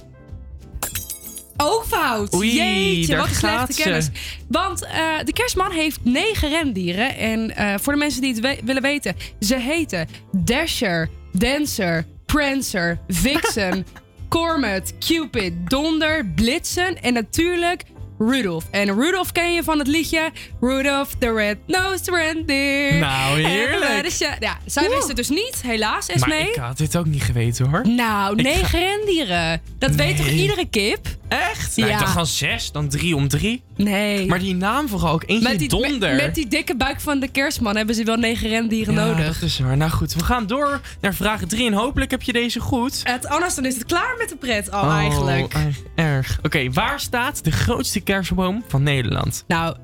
[1.62, 2.34] Ook fout.
[2.34, 3.82] Oei, Jeetje, wat een slechte ze.
[3.82, 4.08] kennis.
[4.48, 4.90] Want eh,
[5.24, 7.16] de kerstman heeft negen rendieren.
[7.16, 12.98] En eh, voor de mensen die het we- willen weten, ze heten Dasher, Dancer, Prancer,
[13.08, 13.86] Vixen,
[14.28, 17.82] Cormet, Cupid, Donder, Blitzen en natuurlijk
[18.18, 18.64] Rudolph.
[18.70, 20.30] En Rudolph ken je van het liedje
[20.60, 22.94] Rudolph the Red-Nosed Reindeer.
[22.98, 23.84] Nou, heerlijk.
[23.90, 24.94] En, eh, ja, zij Oeh.
[24.94, 26.48] wist het dus niet, helaas, Maar Esmee.
[26.48, 27.88] ik had dit ook niet geweten hoor.
[27.88, 29.60] Nou, Ik negen ga- rendieren.
[29.78, 31.06] Dat weet toch iedere kip?
[31.28, 31.76] Echt?
[31.76, 31.94] Nou, ja.
[31.94, 33.62] Ik dacht van zes, dan drie om drie.
[33.76, 34.26] Nee.
[34.26, 35.22] Maar die naam vooral ook.
[35.26, 36.14] Eentje met die, donder.
[36.14, 39.34] Met, met die dikke buik van de kerstman hebben ze wel negen rendieren ja, nodig.
[39.38, 39.76] dat is waar.
[39.76, 43.00] Nou goed, we gaan door naar vraag drie en hopelijk heb je deze goed.
[43.04, 45.54] Het, anders dan is het klaar met de pret al Oh, eigenlijk.
[45.54, 46.38] erg- erg.
[46.42, 49.44] Oké, waar staat de grootste kerstboom van Nederland?
[49.46, 49.76] Nou.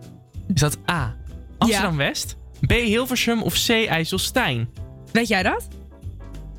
[0.55, 1.16] Is dat A.
[1.59, 2.37] Amsterdam-West?
[2.66, 2.73] B.
[2.73, 3.69] Hilversum of C.
[3.69, 4.69] IJsselstein?
[5.12, 5.69] Weet jij dat?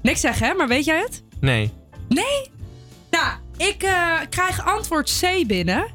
[0.02, 0.54] Niks zeggen, hè?
[0.54, 1.24] Maar weet jij het?
[1.40, 1.72] Nee.
[2.10, 2.50] Nee?
[3.12, 5.88] Nou, ik eh, krijg antwoord C binnen.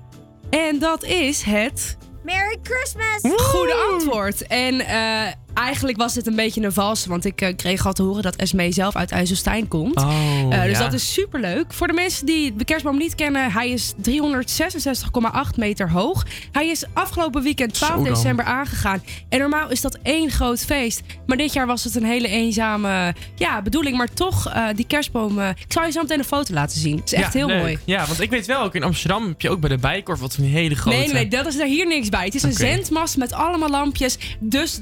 [0.51, 1.99] En dat is het...
[2.24, 3.41] Merry Christmas!
[3.41, 4.47] Goede antwoord.
[4.47, 8.02] En eh, eigenlijk was dit een beetje een valse, want ik eh, kreeg al te
[8.02, 9.97] horen dat Esmee zelf uit IJsselstein komt.
[9.97, 10.09] Oh,
[10.51, 10.85] Eh, dus ja.
[10.85, 11.72] dat is superleuk.
[11.72, 16.27] Voor de mensen die de kerstboom niet kennen, hij is 366,8 meter hoog.
[16.52, 18.14] Hij is afgelopen weekend 12 Zo dan.
[18.14, 19.02] december aangegaan.
[19.28, 21.01] En normaal is dat één groot feest.
[21.27, 23.97] Maar dit jaar was het een hele eenzame ja, bedoeling.
[23.97, 25.40] Maar toch, eh, die kerstboom...
[25.40, 26.97] ik zal je zo meteen een foto laten zien.
[26.97, 27.59] Het is echt Ja, heel leuk.
[27.60, 27.78] mooi.
[27.85, 30.35] Ja, want ik weet wel, ook in Amsterdam heb je ook bij de Bijkorf wat
[30.39, 30.97] die hele grote...
[30.97, 32.24] Nee, nee, nee, dat is er hier niks bij.
[32.24, 34.18] Het is een zendmast met allemaal lampjes.
[34.39, 34.78] Dus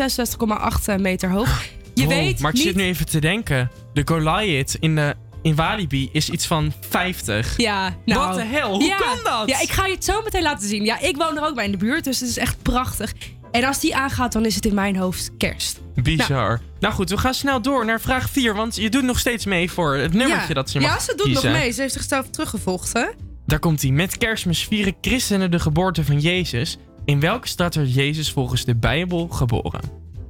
[0.00, 1.64] 366,8 meter hoog.
[1.94, 2.66] Je weet Maar ik niet...
[2.66, 3.70] zit nu even te denken.
[3.92, 7.54] De Goliath in, de, in Walibi is iets van 50.
[7.56, 8.26] Ja, nou.
[8.26, 8.70] Wat de hel?
[8.70, 9.48] Hoe ja, kan dat?
[9.48, 10.84] Ja, ik ga je het zo meteen laten zien.
[10.84, 13.12] Ja, ik woon er ook bij in de buurt, dus het is echt prachtig.
[13.50, 15.80] En als die aangaat, dan is het in mijn hoofd kerst.
[15.94, 16.60] Bizar.
[16.80, 18.54] Nou, goed, we gaan snel door naar vraag 4.
[18.54, 20.54] Want je doet nog steeds mee voor het nummertje ja.
[20.54, 21.50] dat ze mag Ja, ze doet kiezen.
[21.50, 21.72] nog mee.
[21.72, 23.14] Ze heeft zichzelf teruggevochten.
[23.46, 23.90] Daar komt hij.
[23.90, 26.78] Met kerstmis vieren christenen de geboorte van Jezus.
[27.08, 29.80] In welke stad werd Jezus volgens de Bijbel geboren?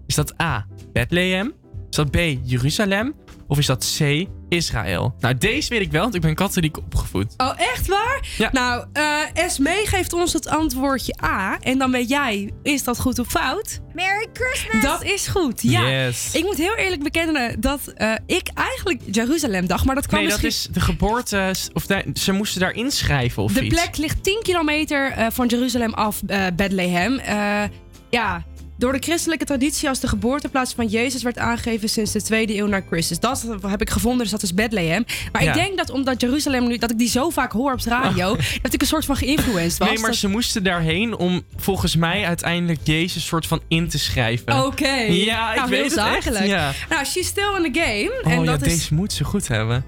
[0.06, 0.66] Is dat A.
[0.92, 1.54] Bethlehem?
[1.90, 2.16] Is dat B.
[2.42, 3.14] Jeruzalem?
[3.48, 4.26] Of is dat C.
[4.48, 5.14] Israël?
[5.20, 7.34] Nou, deze weet ik wel, want ik ben katholiek opgevoed.
[7.36, 8.28] Oh, echt waar?
[8.38, 8.48] Ja.
[8.52, 9.04] Nou, eh
[9.34, 11.58] Esmee geeft ons het antwoordje A.
[11.60, 13.80] En dan weet jij, is dat goed of fout?
[13.94, 14.82] Merry Christmas!
[14.82, 15.88] Dat is goed, ja.
[15.88, 16.34] Yes.
[16.34, 19.84] Ik moet heel eerlijk bekennen dat eh, ik eigenlijk Jeruzalem dacht.
[19.84, 20.68] Maar dat kwam Nee, dat misschien...
[20.70, 21.54] is de geboorte.
[21.72, 23.74] Of de- ze moesten daar inschrijven of De iets.
[23.80, 27.18] plek ligt 10 kilometer eh, van Jeruzalem af, eh, Bethlehem.
[27.18, 27.62] Eh,
[28.10, 28.44] ja,
[28.78, 32.66] door de christelijke traditie als de geboorteplaats van Jezus werd aangegeven sinds de tweede eeuw
[32.66, 33.20] na Christus.
[33.20, 35.04] Dat heb ik gevonden, dus dat is Bethlehem.
[35.32, 35.48] Maar Ja.
[35.48, 38.36] ik denk dat omdat Jeruzalem nu, dat ik die zo vaak hoor op de radio,
[38.62, 39.88] dat ik een soort van geïnfluenced was.
[39.88, 43.98] Nee, maar Dat- ze moesten daarheen om volgens mij uiteindelijk Jezus soort van in te
[43.98, 44.64] schrijven.
[44.64, 44.88] Oké.
[45.08, 46.38] Ja, ik Nou, weet het.
[46.46, 46.72] Ja.
[46.88, 48.20] Nou, she's still in the game.
[48.24, 48.72] Oh en ja, dat is.
[48.72, 49.84] deze moet ze goed hebben.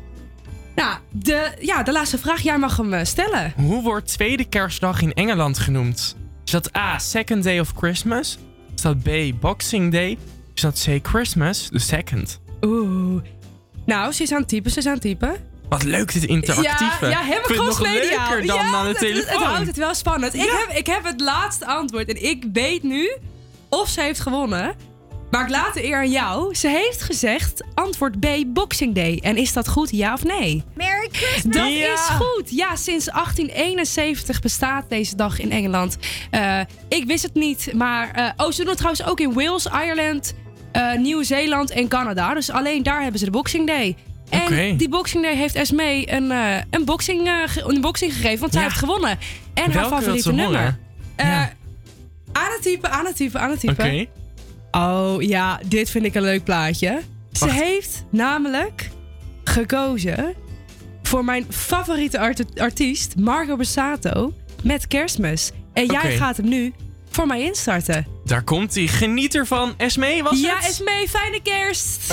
[0.74, 2.40] Nou, de, ja, de laatste vraag.
[2.42, 3.52] Jij mag hem eh, stellen.
[3.56, 6.16] Hoe wordt tweede kerstdag in Engeland genoemd?
[6.44, 8.38] Is dat A, second day of Christmas?
[8.80, 10.18] Is dat B, boxing day?
[10.54, 12.40] Is dat C, Christmas, the second?
[12.60, 13.22] Oeh.
[13.84, 15.36] Nou, ze is aan het typen, ze is aan het typen.
[15.68, 17.06] Wat leuk dit interactieve.
[17.06, 19.32] Ja, ja het nog leuker dan ja, aan de het- telefoon.
[19.32, 20.34] Het, het houdt het wel spannend.
[20.34, 23.16] Ik, heb, ik heb het laatste antwoord en ik weet nu
[23.68, 24.74] of ze heeft gewonnen.
[25.30, 26.54] Maar ik laat de eer aan jou.
[26.54, 29.18] Ze heeft gezegd antwoord B, Boxing Day.
[29.22, 30.62] En is dat goed, ja of nee?
[30.74, 31.56] Merry Christmas!
[31.56, 31.92] Dat Ja.
[31.92, 32.50] is goed.
[32.50, 35.96] Ja, sinds 1871 bestaat deze dag in Engeland.
[36.30, 38.10] Eh, ik wist het niet, maar...
[38.10, 40.34] eh, oh, ze doen het trouwens ook in Wales, Ireland,
[40.72, 42.34] eh, Nieuw-Zeeland en Canada.
[42.34, 43.96] Dus alleen daar hebben ze de Boxing Day.
[44.28, 48.40] En die Boxing Day heeft Esmee een, eh, een, boxing, eh, ge- een boxing gegeven,
[48.40, 48.68] want zij Ja.
[48.68, 49.18] heeft gewonnen.
[49.54, 50.78] En haar Welke favoriete nummer.
[51.16, 51.52] Eh, Ja.
[52.32, 53.84] Aan het typen, aan het typen, aan het typen.
[53.84, 54.06] Oké.
[54.70, 57.00] Oh ja, dit vind ik een leuk plaatje.
[57.32, 58.90] Ze heeft namelijk
[59.44, 60.34] gekozen
[61.02, 64.32] voor mijn favoriete art- artiest, Marco Bassato,
[64.62, 65.50] met kerstmis.
[65.72, 66.72] En jij gaat hem nu
[67.10, 68.06] voor mij instarten.
[68.24, 68.86] Daar komt hij.
[68.86, 69.74] Geniet ervan.
[69.76, 70.64] Esmee, was ja, het?
[70.68, 72.12] Esmee, fijne kerst!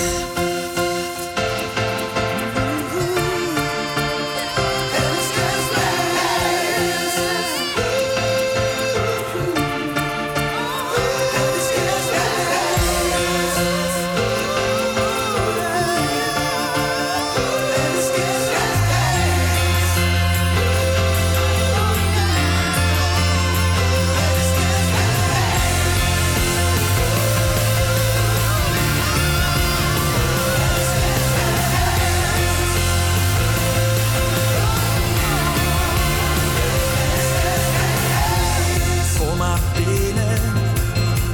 [40.00, 40.28] Binnen.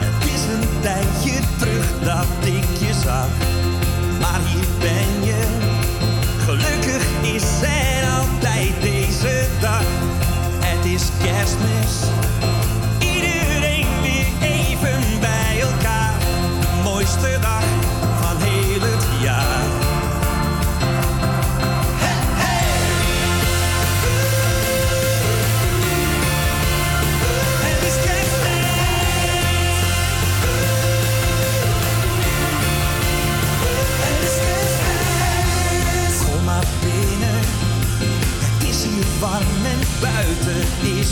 [0.06, 2.53] Het is een tijdje terug dat ik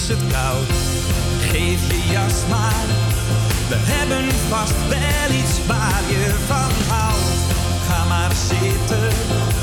[0.10, 2.86] Geef je jas maar,
[3.70, 7.24] we hebben vast wel iets waar je van houdt.
[7.88, 9.61] Ga maar zitten.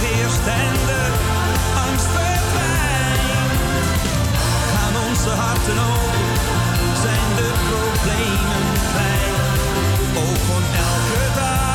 [0.00, 1.02] heerst en de
[1.88, 3.52] angst verdwijnt.
[4.72, 6.26] Gaan onze harten open,
[7.02, 8.64] zijn de problemen
[8.94, 9.34] fijn.
[10.16, 11.65] Ook van elke dag.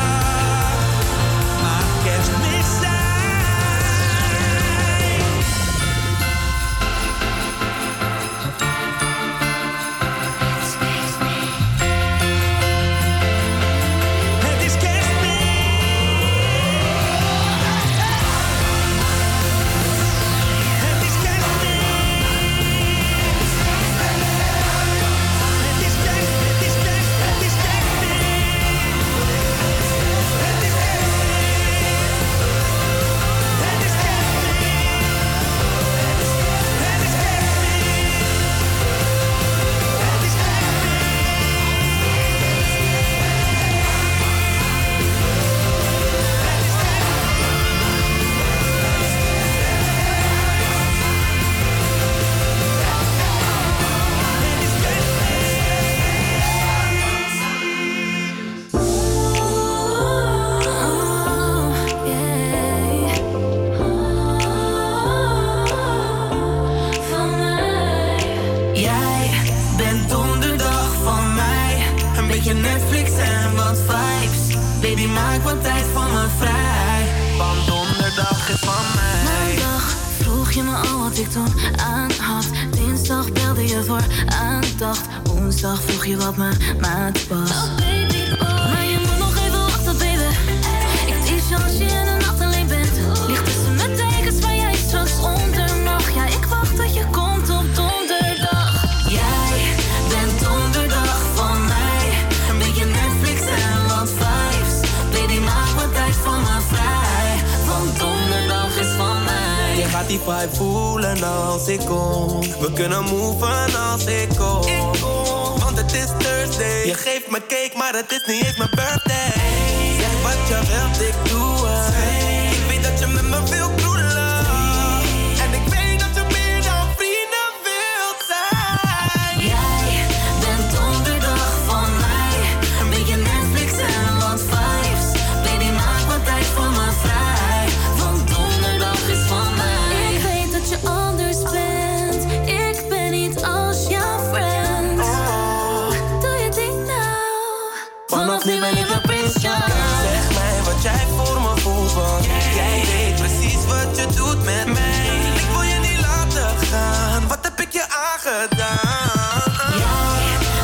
[158.42, 158.58] Jij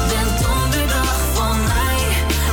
[0.09, 2.01] bent donderdag van mij.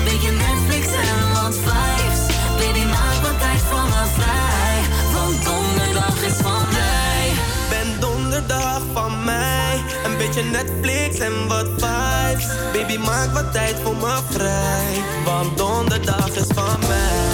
[0.04, 2.36] Beetje Netflix en wat vibes.
[2.58, 4.82] Baby, maak wat tijd voor me vrij.
[5.14, 7.32] Want donderdag is van mij.
[7.70, 9.84] Ben donderdag van mij.
[10.06, 12.48] Een beetje Netflix en wat vibes.
[12.74, 15.04] Baby, maak wat tijd voor me vrij.
[15.24, 17.25] Want donderdag is van mij.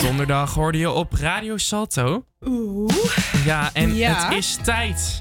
[0.00, 2.24] Donderdag hoorde je op Radio Salto.
[2.46, 2.94] Oeh.
[3.44, 5.20] Ja, en het is tijd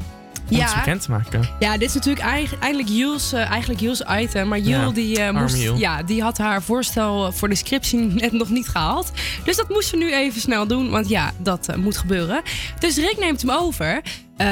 [0.49, 0.75] om ja.
[0.75, 1.49] bekend te maken.
[1.59, 4.47] Ja, dit is natuurlijk eigenlijk Jules, eh, eigenlijk Jules item.
[4.47, 8.49] Maar Jules, die, eh, moest, ja, die had haar voorstel voor de scriptie net nog
[8.49, 9.11] niet gehaald.
[9.43, 10.89] Dus dat moest ze nu even snel doen.
[10.89, 12.41] Want ja, dat eh, moet gebeuren.
[12.79, 14.01] Dus Rick neemt hem over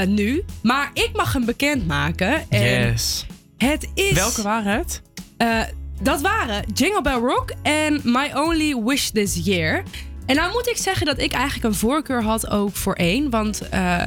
[0.07, 0.43] nu.
[0.61, 2.49] Maar ik mag hem bekendmaken.
[2.49, 3.25] En yes.
[3.57, 4.13] Het is...
[4.13, 5.01] Welke waren het?
[6.01, 9.83] Dat waren Jingle Bell Rock en My Only Wish This Year.
[10.25, 13.29] En nou moet ik zeggen dat ik eigenlijk een voorkeur had ook voor één.
[13.29, 14.03] Want eh,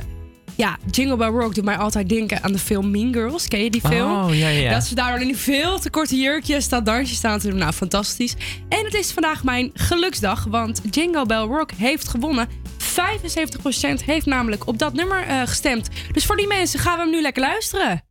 [0.56, 3.48] ja, Jingle Bell Rock doet mij altijd denken aan de film Mean Girls.
[3.48, 4.10] Ken je die film?
[4.10, 7.58] Oh, dat ze daar in die veel te korte jurkjes dat dansje staan te doen.
[7.58, 8.34] Nou, fantastisch.
[8.68, 12.48] En het is vandaag mijn geluksdag, want Jingle Bell Rock heeft gewonnen.
[12.78, 15.88] 75% heeft namelijk op dat nummer eh, gestemd.
[16.12, 18.02] Dus voor die mensen gaan we hem nu lekker luisteren.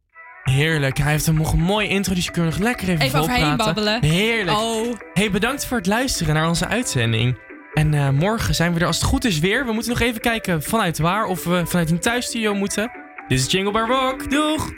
[0.44, 0.98] Heerlijk.
[0.98, 4.04] Hij heeft hem nog een mooie intro, dus je kunt nog lekker even, even babbelen.
[4.04, 4.58] Heerlijk.
[4.58, 4.96] Oh.
[5.14, 7.38] Hey, bedankt voor het luisteren naar onze uitzending.
[7.74, 9.66] En eh, morgen zijn we er als het goed is weer.
[9.66, 12.92] We moeten nog even kijken vanuit waar of we vanuit een thuisstudio moeten.
[13.28, 14.30] Dit is Jingle Bell Rock.
[14.32, 14.74] Doeg!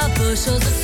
[0.00, 0.77] a of